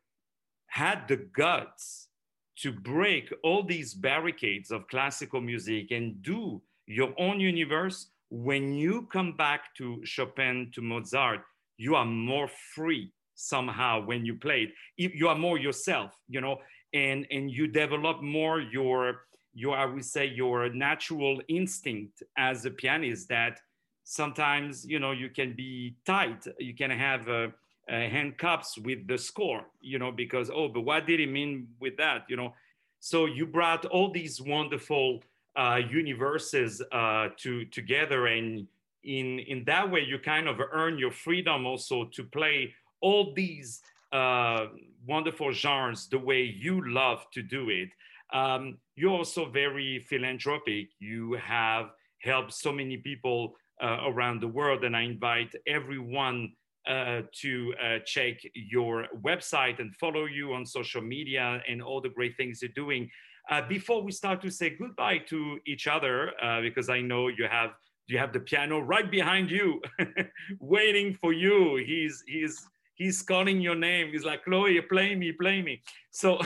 had 0.67 1.09
the 1.09 1.17
guts 1.17 2.09
to 2.57 2.73
break 2.73 3.33
all 3.43 3.63
these 3.63 3.95
barricades 3.95 4.71
of 4.71 4.87
classical 4.89 5.41
music 5.41 5.91
and 5.91 6.23
do 6.23 6.63
your 6.87 7.13
own 7.19 7.41
universe, 7.41 8.11
when 8.31 8.75
you 8.75 9.09
come 9.13 9.37
back 9.37 9.75
to 9.77 10.01
Chopin, 10.05 10.71
to 10.75 10.83
Mozart, 10.83 11.41
you 11.79 11.95
are 11.95 12.05
more 12.05 12.49
free 12.75 13.13
somehow 13.35 14.05
when 14.05 14.25
you 14.25 14.35
play 14.35 14.71
it. 14.97 15.13
You 15.15 15.29
are 15.29 15.37
more 15.37 15.59
yourself, 15.59 16.13
you 16.29 16.41
know, 16.41 16.59
and, 16.93 17.27
and 17.31 17.51
you 17.51 17.67
develop 17.67 18.23
more 18.23 18.61
your, 18.61 19.27
your, 19.55 19.77
I 19.77 19.87
would 19.87 20.05
say, 20.05 20.27
your 20.27 20.69
natural 20.69 21.41
instinct 21.49 22.23
as 22.37 22.67
a 22.67 22.71
pianist 22.71 23.29
that 23.29 23.61
sometimes, 24.05 24.85
you 24.85 24.99
know, 24.99 25.13
you 25.13 25.31
can 25.31 25.55
be 25.55 25.97
tight. 26.05 26.47
You 26.59 26.75
can 26.75 26.91
have 26.91 27.29
a, 27.29 27.53
a 27.89 28.09
handcuffs 28.09 28.79
with 28.79 29.07
the 29.07 29.19
score, 29.19 29.65
you 29.81 29.99
know, 29.99 30.13
because, 30.13 30.51
oh, 30.51 30.69
but 30.69 30.83
what 30.83 31.07
did 31.07 31.21
he 31.21 31.27
mean 31.27 31.69
with 31.81 31.97
that, 31.97 32.25
you 32.29 32.37
know? 32.37 32.55
So 33.01 33.27
you 33.27 33.47
brought 33.47 33.85
all 33.87 34.11
these 34.11 34.41
wonderful 34.41 35.23
uh, 35.57 35.81
universes 35.91 36.83
uh, 36.91 37.29
to 37.37 37.65
together, 37.67 38.27
and 38.27 38.67
in 39.05 39.39
in 39.41 39.65
that 39.65 39.91
way, 39.91 40.01
you 40.01 40.19
kind 40.19 40.49
of 40.49 40.59
earn 40.73 40.99
your 40.99 41.13
freedom 41.13 41.67
also 41.67 42.07
to 42.07 42.25
play 42.25 42.75
all 43.01 43.33
these 43.35 43.83
uh, 44.13 44.67
wonderful 45.07 45.53
genres 45.53 46.09
the 46.09 46.19
way 46.19 46.43
you 46.43 46.91
love 46.91 47.27
to 47.33 47.43
do 47.43 47.69
it. 47.69 47.91
Um, 48.33 48.79
you're 48.97 49.11
also 49.13 49.51
very 49.51 50.01
philanthropic. 50.09 50.89
You 50.99 51.35
have 51.35 51.91
helped 52.23 52.53
so 52.53 52.73
many 52.73 52.97
people 52.97 53.55
uh, 53.83 53.99
around 54.07 54.41
the 54.41 54.49
world, 54.49 54.85
and 54.85 54.97
I 54.97 55.03
invite 55.03 55.55
everyone 55.67 56.53
uh, 56.89 57.23
to 57.33 57.75
uh, 57.83 57.99
check 58.05 58.37
your 58.55 59.07
website 59.23 59.81
and 59.81 59.95
follow 59.97 60.27
you 60.27 60.53
on 60.53 60.67
social 60.67 61.01
media 61.01 61.63
and 61.69 61.83
all 61.83 62.01
the 62.01 62.11
great 62.11 62.37
things 62.37 62.61
you're 62.63 62.71
doing. 62.75 63.11
Uh, 63.51 63.63
before 63.69 64.03
we 64.03 64.13
start 64.13 64.41
to 64.43 64.51
say 64.51 64.71
goodbye 64.71 65.19
to 65.19 65.59
each 65.67 65.87
other, 65.87 66.33
uh, 66.43 66.61
because 66.61 66.89
I 66.89 67.01
know 67.01 67.29
you 67.29 67.47
have 67.51 67.71
you 68.07 68.19
have 68.19 68.35
the 68.35 68.41
piano 68.41 68.81
right 68.81 69.11
behind 69.11 69.51
you, 69.51 69.81
waiting 70.61 71.15
for 71.15 71.33
you. 71.33 71.77
He's 71.77 72.23
he's 72.27 72.67
he's 72.95 73.23
calling 73.23 73.61
your 73.61 73.75
name. 73.75 74.11
He's 74.13 74.25
like, 74.25 74.45
Chloe, 74.45 74.81
play 74.83 75.15
me, 75.15 75.33
play 75.33 75.63
me. 75.63 75.83
So 76.11 76.41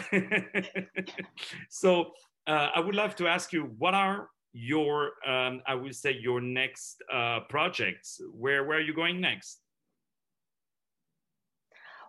so 1.68 2.12
uh, 2.46 2.68
I 2.74 2.80
would 2.80 2.94
love 2.94 3.14
to 3.16 3.28
ask 3.28 3.52
you, 3.52 3.74
what 3.78 3.94
are 3.94 4.28
your 4.52 5.12
um, 5.26 5.62
I 5.66 5.74
would 5.74 5.94
say 5.94 6.12
your 6.12 6.40
next 6.40 7.02
uh, 7.12 7.40
projects? 7.48 8.20
Where 8.32 8.64
where 8.64 8.78
are 8.78 8.82
you 8.82 8.94
going 8.94 9.20
next? 9.20 9.60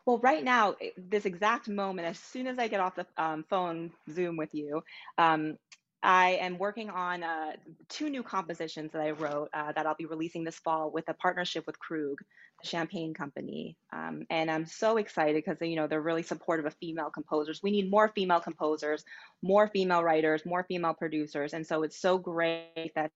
Well, 0.06 0.18
right 0.20 0.44
now, 0.44 0.76
this 0.98 1.26
exact 1.26 1.68
moment, 1.68 2.08
as 2.08 2.18
soon 2.18 2.48
as 2.48 2.58
I 2.58 2.68
get 2.68 2.80
off 2.80 2.96
the 2.96 3.06
um, 3.18 3.46
phone 3.48 3.92
Zoom 4.10 4.38
with 4.38 4.50
you, 4.56 4.82
um, 5.20 5.58
I 6.02 6.38
am 6.42 6.58
working 6.58 6.90
on 6.90 7.24
uh, 7.24 7.54
two 7.90 8.10
new 8.10 8.24
compositions 8.24 8.94
that 8.94 9.02
I 9.02 9.12
wrote 9.12 9.50
uh, 9.54 9.74
that 9.74 9.86
I'll 9.86 9.96
be 9.96 10.06
releasing 10.06 10.44
this 10.44 10.58
fall 10.58 10.92
with 10.92 11.10
a 11.10 11.14
partnership 11.14 11.68
with 11.68 11.78
Krug, 11.78 12.20
the 12.62 12.68
champagne 12.68 13.14
company. 13.14 13.76
Um, 13.92 14.26
and 14.30 14.50
I'm 14.50 14.66
so 14.66 14.98
excited 14.98 15.36
because 15.36 15.58
you 15.62 15.76
know 15.76 15.88
they're 15.88 16.02
really 16.02 16.24
supportive 16.24 16.66
of 16.66 16.74
female 16.76 17.10
composers. 17.10 17.62
We 17.62 17.72
need 17.72 17.92
more 17.92 18.08
female 18.16 18.40
composers, 18.40 19.04
more 19.42 19.68
female 19.68 20.04
writers, 20.04 20.46
more 20.46 20.64
female 20.64 20.94
producers, 20.94 21.54
and 21.54 21.68
so 21.68 21.84
it's 21.84 22.00
so 22.00 22.18
great 22.18 22.92
that 22.96 23.12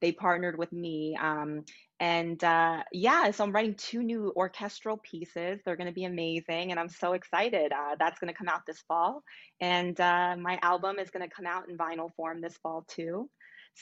they 0.00 0.12
partnered 0.12 0.58
with 0.58 0.72
me. 0.72 1.16
Um, 1.20 1.64
and 1.98 2.42
uh, 2.44 2.82
yeah, 2.92 3.30
so 3.30 3.44
I'm 3.44 3.52
writing 3.52 3.74
two 3.74 4.02
new 4.02 4.32
orchestral 4.36 4.98
pieces. 4.98 5.60
They're 5.64 5.76
going 5.76 5.88
to 5.88 5.94
be 5.94 6.04
amazing, 6.04 6.70
and 6.70 6.78
I'm 6.78 6.88
so 6.88 7.14
excited. 7.14 7.72
Uh, 7.72 7.96
that's 7.98 8.18
going 8.18 8.32
to 8.32 8.36
come 8.36 8.48
out 8.48 8.66
this 8.66 8.82
fall, 8.86 9.22
and 9.60 9.98
uh, 10.00 10.36
my 10.38 10.58
album 10.62 10.98
is 10.98 11.10
going 11.10 11.26
to 11.26 11.34
come 11.34 11.46
out 11.46 11.68
in 11.68 11.78
vinyl 11.78 12.10
form 12.16 12.40
this 12.40 12.56
fall 12.58 12.84
too. 12.88 13.30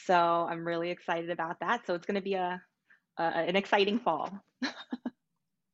So 0.06 0.14
I'm 0.14 0.66
really 0.66 0.90
excited 0.90 1.30
about 1.30 1.60
that. 1.60 1.86
So 1.86 1.94
it's 1.94 2.06
going 2.06 2.16
to 2.16 2.20
be 2.20 2.34
a, 2.34 2.60
a 3.18 3.22
an 3.22 3.56
exciting 3.56 3.98
fall. 3.98 4.30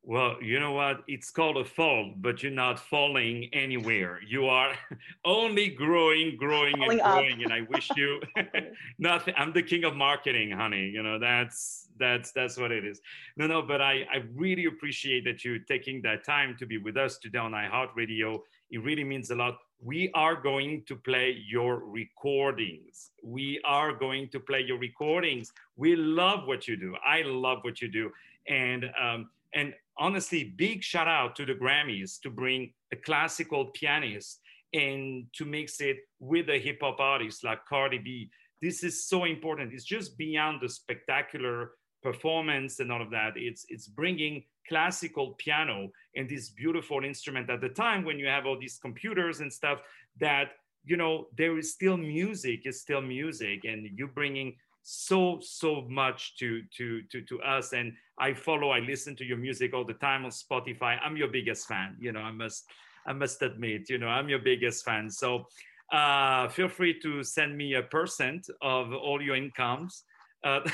Well, 0.03 0.37
you 0.43 0.59
know 0.59 0.73
what? 0.73 1.03
It's 1.09 1.31
called 1.31 1.59
a 1.59 1.65
fall, 1.65 2.15
but 2.17 2.43
you're 2.43 2.51
not 2.53 2.79
falling 2.79 3.51
anywhere. 3.53 4.21
You 4.27 4.47
are 4.47 4.73
only 5.27 5.69
growing, 5.69 6.37
growing, 6.37 6.79
falling 6.79 6.91
and 6.93 7.01
growing. 7.01 7.33
Up. 7.35 7.45
And 7.45 7.53
I 7.53 7.61
wish 7.69 7.91
you 7.97 8.21
nothing. 8.99 9.35
I'm 9.37 9.53
the 9.53 9.63
king 9.63 9.85
of 9.85 9.95
marketing, 9.95 10.53
honey. 10.53 10.89
You 10.89 11.03
know, 11.03 11.19
that's 11.19 11.89
that's 11.99 12.33
that's 12.33 12.57
what 12.57 12.73
it 12.73 12.85
is. 12.85 13.01
No, 13.37 13.47
no, 13.47 13.61
but 13.61 13.83
I, 13.83 14.07
I 14.13 14.23
really 14.35 14.65
appreciate 14.65 15.25
that 15.25 15.45
you 15.45 15.59
taking 15.59 16.01
that 16.03 16.25
time 16.25 16.57
to 16.59 16.67
be 16.67 16.79
with 16.79 16.97
us 16.97 17.19
today 17.19 17.39
on 17.39 17.53
iHeartRadio. 17.53 18.39
It 18.71 18.83
really 18.83 19.05
means 19.05 19.31
a 19.31 19.35
lot. 19.35 19.59
We 19.83 20.11
are 20.15 20.35
going 20.35 20.85
to 20.89 20.97
play 20.97 21.37
your 21.47 21.85
recordings. 21.85 23.11
We 23.23 23.61
are 23.65 23.93
going 23.93 24.31
to 24.31 24.41
play 24.41 24.63
your 24.63 24.79
recordings. 24.79 25.53
We 25.77 25.95
love 25.95 26.47
what 26.47 26.67
you 26.69 26.77
do. 26.77 26.97
I 27.05 27.23
love 27.23 27.59
what 27.63 27.83
you 27.83 27.89
do. 27.89 28.11
And 28.49 28.91
um, 28.99 29.29
and 29.55 29.75
honestly, 30.01 30.55
big 30.57 30.83
shout 30.83 31.07
out 31.07 31.37
to 31.37 31.45
the 31.45 31.55
Grammys 31.55 32.19
to 32.23 32.31
bring 32.31 32.73
a 32.93 32.97
classical 32.97 33.67
pianist 33.67 34.41
and 34.73 35.27
to 35.35 35.45
mix 35.45 35.81
it 35.81 35.99
with 36.19 36.49
a 36.49 36.59
hip 36.59 36.79
hop 36.81 36.99
artist 36.99 37.45
like 37.45 37.65
Cardi 37.67 37.99
B. 37.99 38.31
This 38.63 38.83
is 38.83 39.07
so 39.07 39.25
important. 39.25 39.73
It's 39.73 39.85
just 39.85 40.17
beyond 40.17 40.61
the 40.61 40.69
spectacular 40.69 41.73
performance 42.03 42.81
and 42.81 42.91
all 42.91 43.03
of 43.03 43.11
that. 43.11 43.33
It's 43.37 43.65
it's 43.69 43.87
bringing 43.87 44.43
classical 44.69 45.35
piano 45.39 45.89
and 46.17 46.29
this 46.29 46.51
beautiful 46.51 47.05
instrument 47.05 47.51
at 47.51 47.61
the 47.61 47.69
time 47.69 48.05
when 48.05 48.19
you 48.19 48.27
have 48.27 48.47
all 48.47 48.59
these 48.59 48.79
computers 48.81 49.41
and 49.41 49.53
stuff 49.53 49.81
that 50.19 50.53
you 50.85 50.97
know 50.97 51.27
there 51.37 51.59
is 51.59 51.73
still 51.73 51.97
music 51.97 52.61
is 52.65 52.81
still 52.81 53.01
music 53.03 53.65
and 53.65 53.87
you 53.95 54.07
bringing 54.07 54.55
so 54.83 55.39
so 55.41 55.87
much 55.89 56.37
to 56.37 56.63
to 56.77 57.03
to 57.11 57.21
to 57.23 57.41
us 57.43 57.73
and 57.73 57.93
i 58.19 58.33
follow 58.33 58.71
i 58.71 58.79
listen 58.79 59.15
to 59.15 59.25
your 59.25 59.37
music 59.37 59.75
all 59.75 59.85
the 59.85 59.95
time 59.95 60.25
on 60.25 60.31
spotify 60.31 60.99
i'm 61.05 61.17
your 61.17 61.29
biggest 61.29 61.67
fan 61.67 61.97
you 62.01 62.13
know 62.13 62.21
i 62.21 62.31
must 62.31 62.65
i 63.07 63.13
must 63.13 63.43
admit 63.43 63.89
you 63.91 63.99
know 63.99 64.09
i'm 64.09 64.29
your 64.29 64.39
biggest 64.39 64.85
fan 64.85 65.11
so 65.11 65.47
uh, 65.93 66.47
feel 66.47 66.69
free 66.69 66.99
to 67.01 67.25
send 67.25 67.57
me 67.57 67.75
a 67.75 67.83
percent 67.83 68.49
of 68.63 68.93
all 68.93 69.21
your 69.21 69.35
incomes 69.35 70.05
uh, 70.45 70.61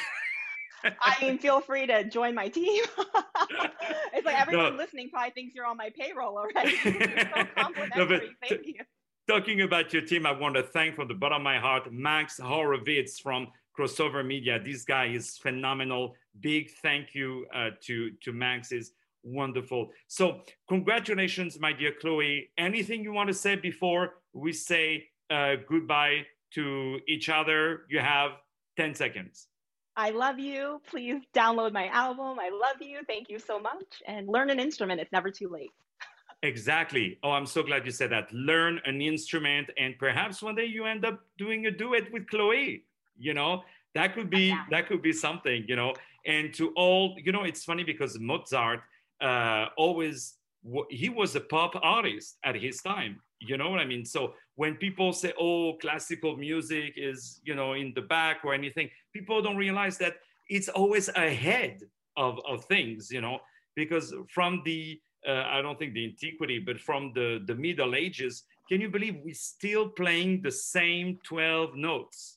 I 0.84 1.16
mean, 1.20 1.38
feel 1.38 1.60
free 1.60 1.86
to 1.86 2.04
join 2.04 2.34
my 2.34 2.48
team. 2.48 2.84
it's 4.12 4.24
like 4.24 4.40
everyone 4.40 4.72
no. 4.72 4.76
listening 4.76 5.10
probably 5.10 5.30
thinks 5.30 5.54
you're 5.54 5.66
on 5.66 5.76
my 5.76 5.90
payroll 5.98 6.38
already. 6.54 6.76
so 6.76 7.44
complimentary. 7.56 8.18
No, 8.18 8.48
Thank 8.48 8.66
you. 8.66 8.74
Talking 9.28 9.62
about 9.62 9.92
your 9.92 10.02
team, 10.02 10.26
I 10.26 10.32
want 10.32 10.54
to 10.54 10.62
thank 10.62 10.94
from 10.94 11.08
the 11.08 11.14
bottom 11.14 11.38
of 11.38 11.42
my 11.42 11.58
heart 11.58 11.92
Max 11.92 12.38
Horowitz 12.38 13.18
from 13.18 13.48
crossover 13.76 14.24
media. 14.24 14.58
This 14.62 14.84
guy 14.84 15.06
is 15.06 15.36
phenomenal. 15.38 16.14
Big 16.40 16.70
thank 16.82 17.14
you 17.14 17.46
uh, 17.54 17.70
to 17.82 18.10
to 18.22 18.32
Max 18.32 18.72
is 18.72 18.92
wonderful. 19.22 19.90
So 20.08 20.40
congratulations, 20.68 21.58
my 21.58 21.72
dear 21.72 21.92
Chloe. 22.00 22.50
Anything 22.58 23.02
you 23.02 23.12
want 23.12 23.28
to 23.28 23.34
say 23.34 23.56
before 23.56 24.14
we 24.32 24.52
say 24.52 25.08
uh, 25.30 25.56
goodbye 25.68 26.26
to 26.54 27.00
each 27.08 27.28
other? 27.28 27.82
You 27.88 28.00
have 28.00 28.32
ten 28.76 28.94
seconds. 28.94 29.48
I 29.98 30.10
love 30.10 30.38
you. 30.38 30.80
Please 30.86 31.22
download 31.34 31.72
my 31.72 31.88
album. 31.88 32.38
I 32.38 32.50
love 32.50 32.80
you. 32.80 33.00
Thank 33.06 33.30
you 33.30 33.38
so 33.38 33.58
much. 33.58 34.02
And 34.06 34.28
learn 34.28 34.50
an 34.50 34.60
instrument. 34.60 35.00
It's 35.00 35.12
never 35.12 35.30
too 35.30 35.48
late. 35.48 35.70
Exactly. 36.42 37.18
Oh, 37.22 37.30
I'm 37.30 37.46
so 37.46 37.62
glad 37.62 37.86
you 37.86 37.90
said 37.90 38.12
that. 38.12 38.30
Learn 38.32 38.78
an 38.84 39.00
instrument, 39.00 39.70
and 39.78 39.98
perhaps 39.98 40.42
one 40.42 40.54
day 40.54 40.66
you 40.66 40.84
end 40.84 41.04
up 41.06 41.20
doing 41.38 41.66
a 41.66 41.70
duet 41.70 42.12
with 42.12 42.28
Chloe 42.28 42.84
you 43.18 43.34
know? 43.34 43.62
That 43.94 44.14
could 44.14 44.30
be 44.30 44.48
yeah. 44.48 44.64
that 44.70 44.88
could 44.88 45.02
be 45.02 45.12
something 45.12 45.64
you 45.68 45.76
know? 45.76 45.94
And 46.26 46.52
to 46.54 46.72
all 46.76 47.16
you 47.22 47.32
know 47.32 47.44
it's 47.44 47.64
funny 47.64 47.84
because 47.84 48.18
mozart 48.18 48.80
uh 49.20 49.66
always 49.76 50.34
he 50.90 51.08
was 51.08 51.36
a 51.36 51.40
pop 51.40 51.74
artist 51.82 52.38
at 52.44 52.56
his 52.56 52.82
time 52.82 53.20
you 53.40 53.56
know 53.56 53.68
what 53.70 53.80
i 53.80 53.84
mean? 53.84 54.04
So 54.04 54.34
when 54.54 54.76
people 54.76 55.12
say 55.12 55.32
oh 55.38 55.74
classical 55.74 56.36
music 56.36 56.94
is 56.96 57.40
you 57.44 57.54
know 57.54 57.74
in 57.74 57.92
the 57.94 58.02
back 58.02 58.38
or 58.44 58.54
anything 58.54 58.88
people 59.12 59.42
don't 59.42 59.56
realize 59.56 59.98
that 59.98 60.14
it's 60.48 60.68
always 60.68 61.08
ahead 61.08 61.80
of, 62.16 62.38
of 62.48 62.64
things 62.64 63.10
you 63.10 63.20
know? 63.20 63.40
Because 63.74 64.14
from 64.28 64.62
the 64.64 64.98
uh, 65.26 65.44
i 65.48 65.60
don't 65.60 65.78
think 65.78 65.92
the 65.94 66.04
antiquity 66.04 66.58
but 66.58 66.78
from 66.78 67.12
the 67.14 67.42
the 67.46 67.54
middle 67.54 67.94
ages 67.94 68.44
can 68.68 68.80
you 68.80 68.88
believe 68.88 69.16
we're 69.24 69.34
still 69.34 69.88
playing 69.88 70.40
the 70.42 70.50
same 70.50 71.18
12 71.24 71.74
notes 71.74 72.35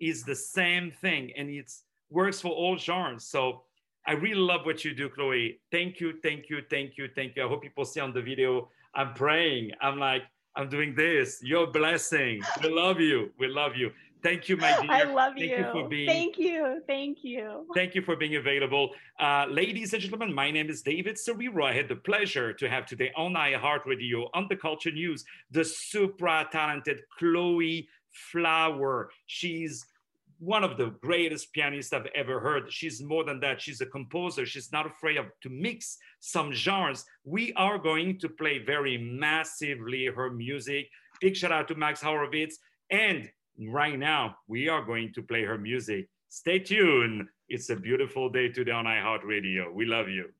is 0.00 0.22
the 0.24 0.34
same 0.34 0.90
thing 0.90 1.32
and 1.36 1.48
it 1.48 1.70
works 2.10 2.40
for 2.40 2.50
all 2.50 2.76
genres. 2.76 3.24
So 3.24 3.62
I 4.06 4.12
really 4.12 4.34
love 4.34 4.64
what 4.64 4.84
you 4.84 4.94
do, 4.94 5.08
Chloe. 5.08 5.60
Thank 5.70 6.00
you, 6.00 6.14
thank 6.22 6.48
you, 6.48 6.62
thank 6.70 6.96
you, 6.96 7.08
thank 7.14 7.36
you. 7.36 7.44
I 7.44 7.48
hope 7.48 7.62
people 7.62 7.84
see 7.84 8.00
on 8.00 8.12
the 8.12 8.22
video. 8.22 8.70
I'm 8.94 9.14
praying. 9.14 9.72
I'm 9.80 9.98
like, 9.98 10.22
I'm 10.56 10.68
doing 10.68 10.94
this. 10.94 11.40
You're 11.42 11.68
blessing. 11.68 12.42
We 12.62 12.70
love 12.70 12.98
you. 12.98 13.30
We 13.38 13.46
love 13.46 13.76
you. 13.76 13.92
Thank 14.22 14.48
you, 14.48 14.56
my 14.56 14.78
dear. 14.80 14.90
I 14.90 15.04
love 15.04 15.32
Thank 15.36 15.50
you. 15.50 15.56
you 15.56 15.72
for 15.72 15.88
being. 15.88 16.08
Thank 16.08 16.38
you. 16.38 16.82
Thank 16.86 17.18
you. 17.22 17.66
Thank 17.74 17.94
you 17.94 18.02
for 18.02 18.16
being 18.16 18.36
available. 18.36 18.90
Uh, 19.18 19.46
ladies 19.48 19.94
and 19.94 20.02
gentlemen, 20.02 20.34
my 20.34 20.50
name 20.50 20.68
is 20.68 20.82
David 20.82 21.16
Serero. 21.16 21.64
I 21.64 21.72
had 21.72 21.88
the 21.88 21.96
pleasure 21.96 22.52
to 22.52 22.68
have 22.68 22.84
today 22.84 23.12
on 23.16 23.32
iHeartRadio 23.32 24.28
on 24.34 24.46
the 24.48 24.56
Culture 24.56 24.90
News 24.90 25.24
the 25.50 25.64
super 25.64 26.46
talented 26.52 27.02
Chloe 27.18 27.88
Flower. 28.10 29.10
She's 29.26 29.86
one 30.40 30.64
of 30.64 30.78
the 30.78 30.94
greatest 31.02 31.52
pianists 31.52 31.92
I've 31.92 32.08
ever 32.14 32.40
heard. 32.40 32.72
She's 32.72 33.02
more 33.02 33.24
than 33.24 33.40
that. 33.40 33.60
She's 33.60 33.82
a 33.82 33.86
composer. 33.86 34.46
She's 34.46 34.72
not 34.72 34.86
afraid 34.86 35.18
of 35.18 35.26
to 35.42 35.50
mix 35.50 35.98
some 36.20 36.50
genres. 36.52 37.04
We 37.24 37.52
are 37.54 37.78
going 37.78 38.18
to 38.20 38.28
play 38.28 38.58
very 38.58 38.96
massively 38.96 40.06
her 40.06 40.30
music. 40.30 40.88
Big 41.20 41.36
shout 41.36 41.52
out 41.52 41.68
to 41.68 41.74
Max 41.74 42.00
Horowitz. 42.00 42.58
And 42.90 43.28
right 43.68 43.98
now, 43.98 44.36
we 44.48 44.68
are 44.68 44.82
going 44.82 45.12
to 45.14 45.22
play 45.22 45.44
her 45.44 45.58
music. 45.58 46.08
Stay 46.30 46.58
tuned. 46.58 47.28
It's 47.50 47.68
a 47.68 47.76
beautiful 47.76 48.30
day 48.30 48.48
today 48.48 48.72
on 48.72 48.86
iHeartRadio. 48.86 49.72
We 49.74 49.84
love 49.84 50.08
you. 50.08 50.30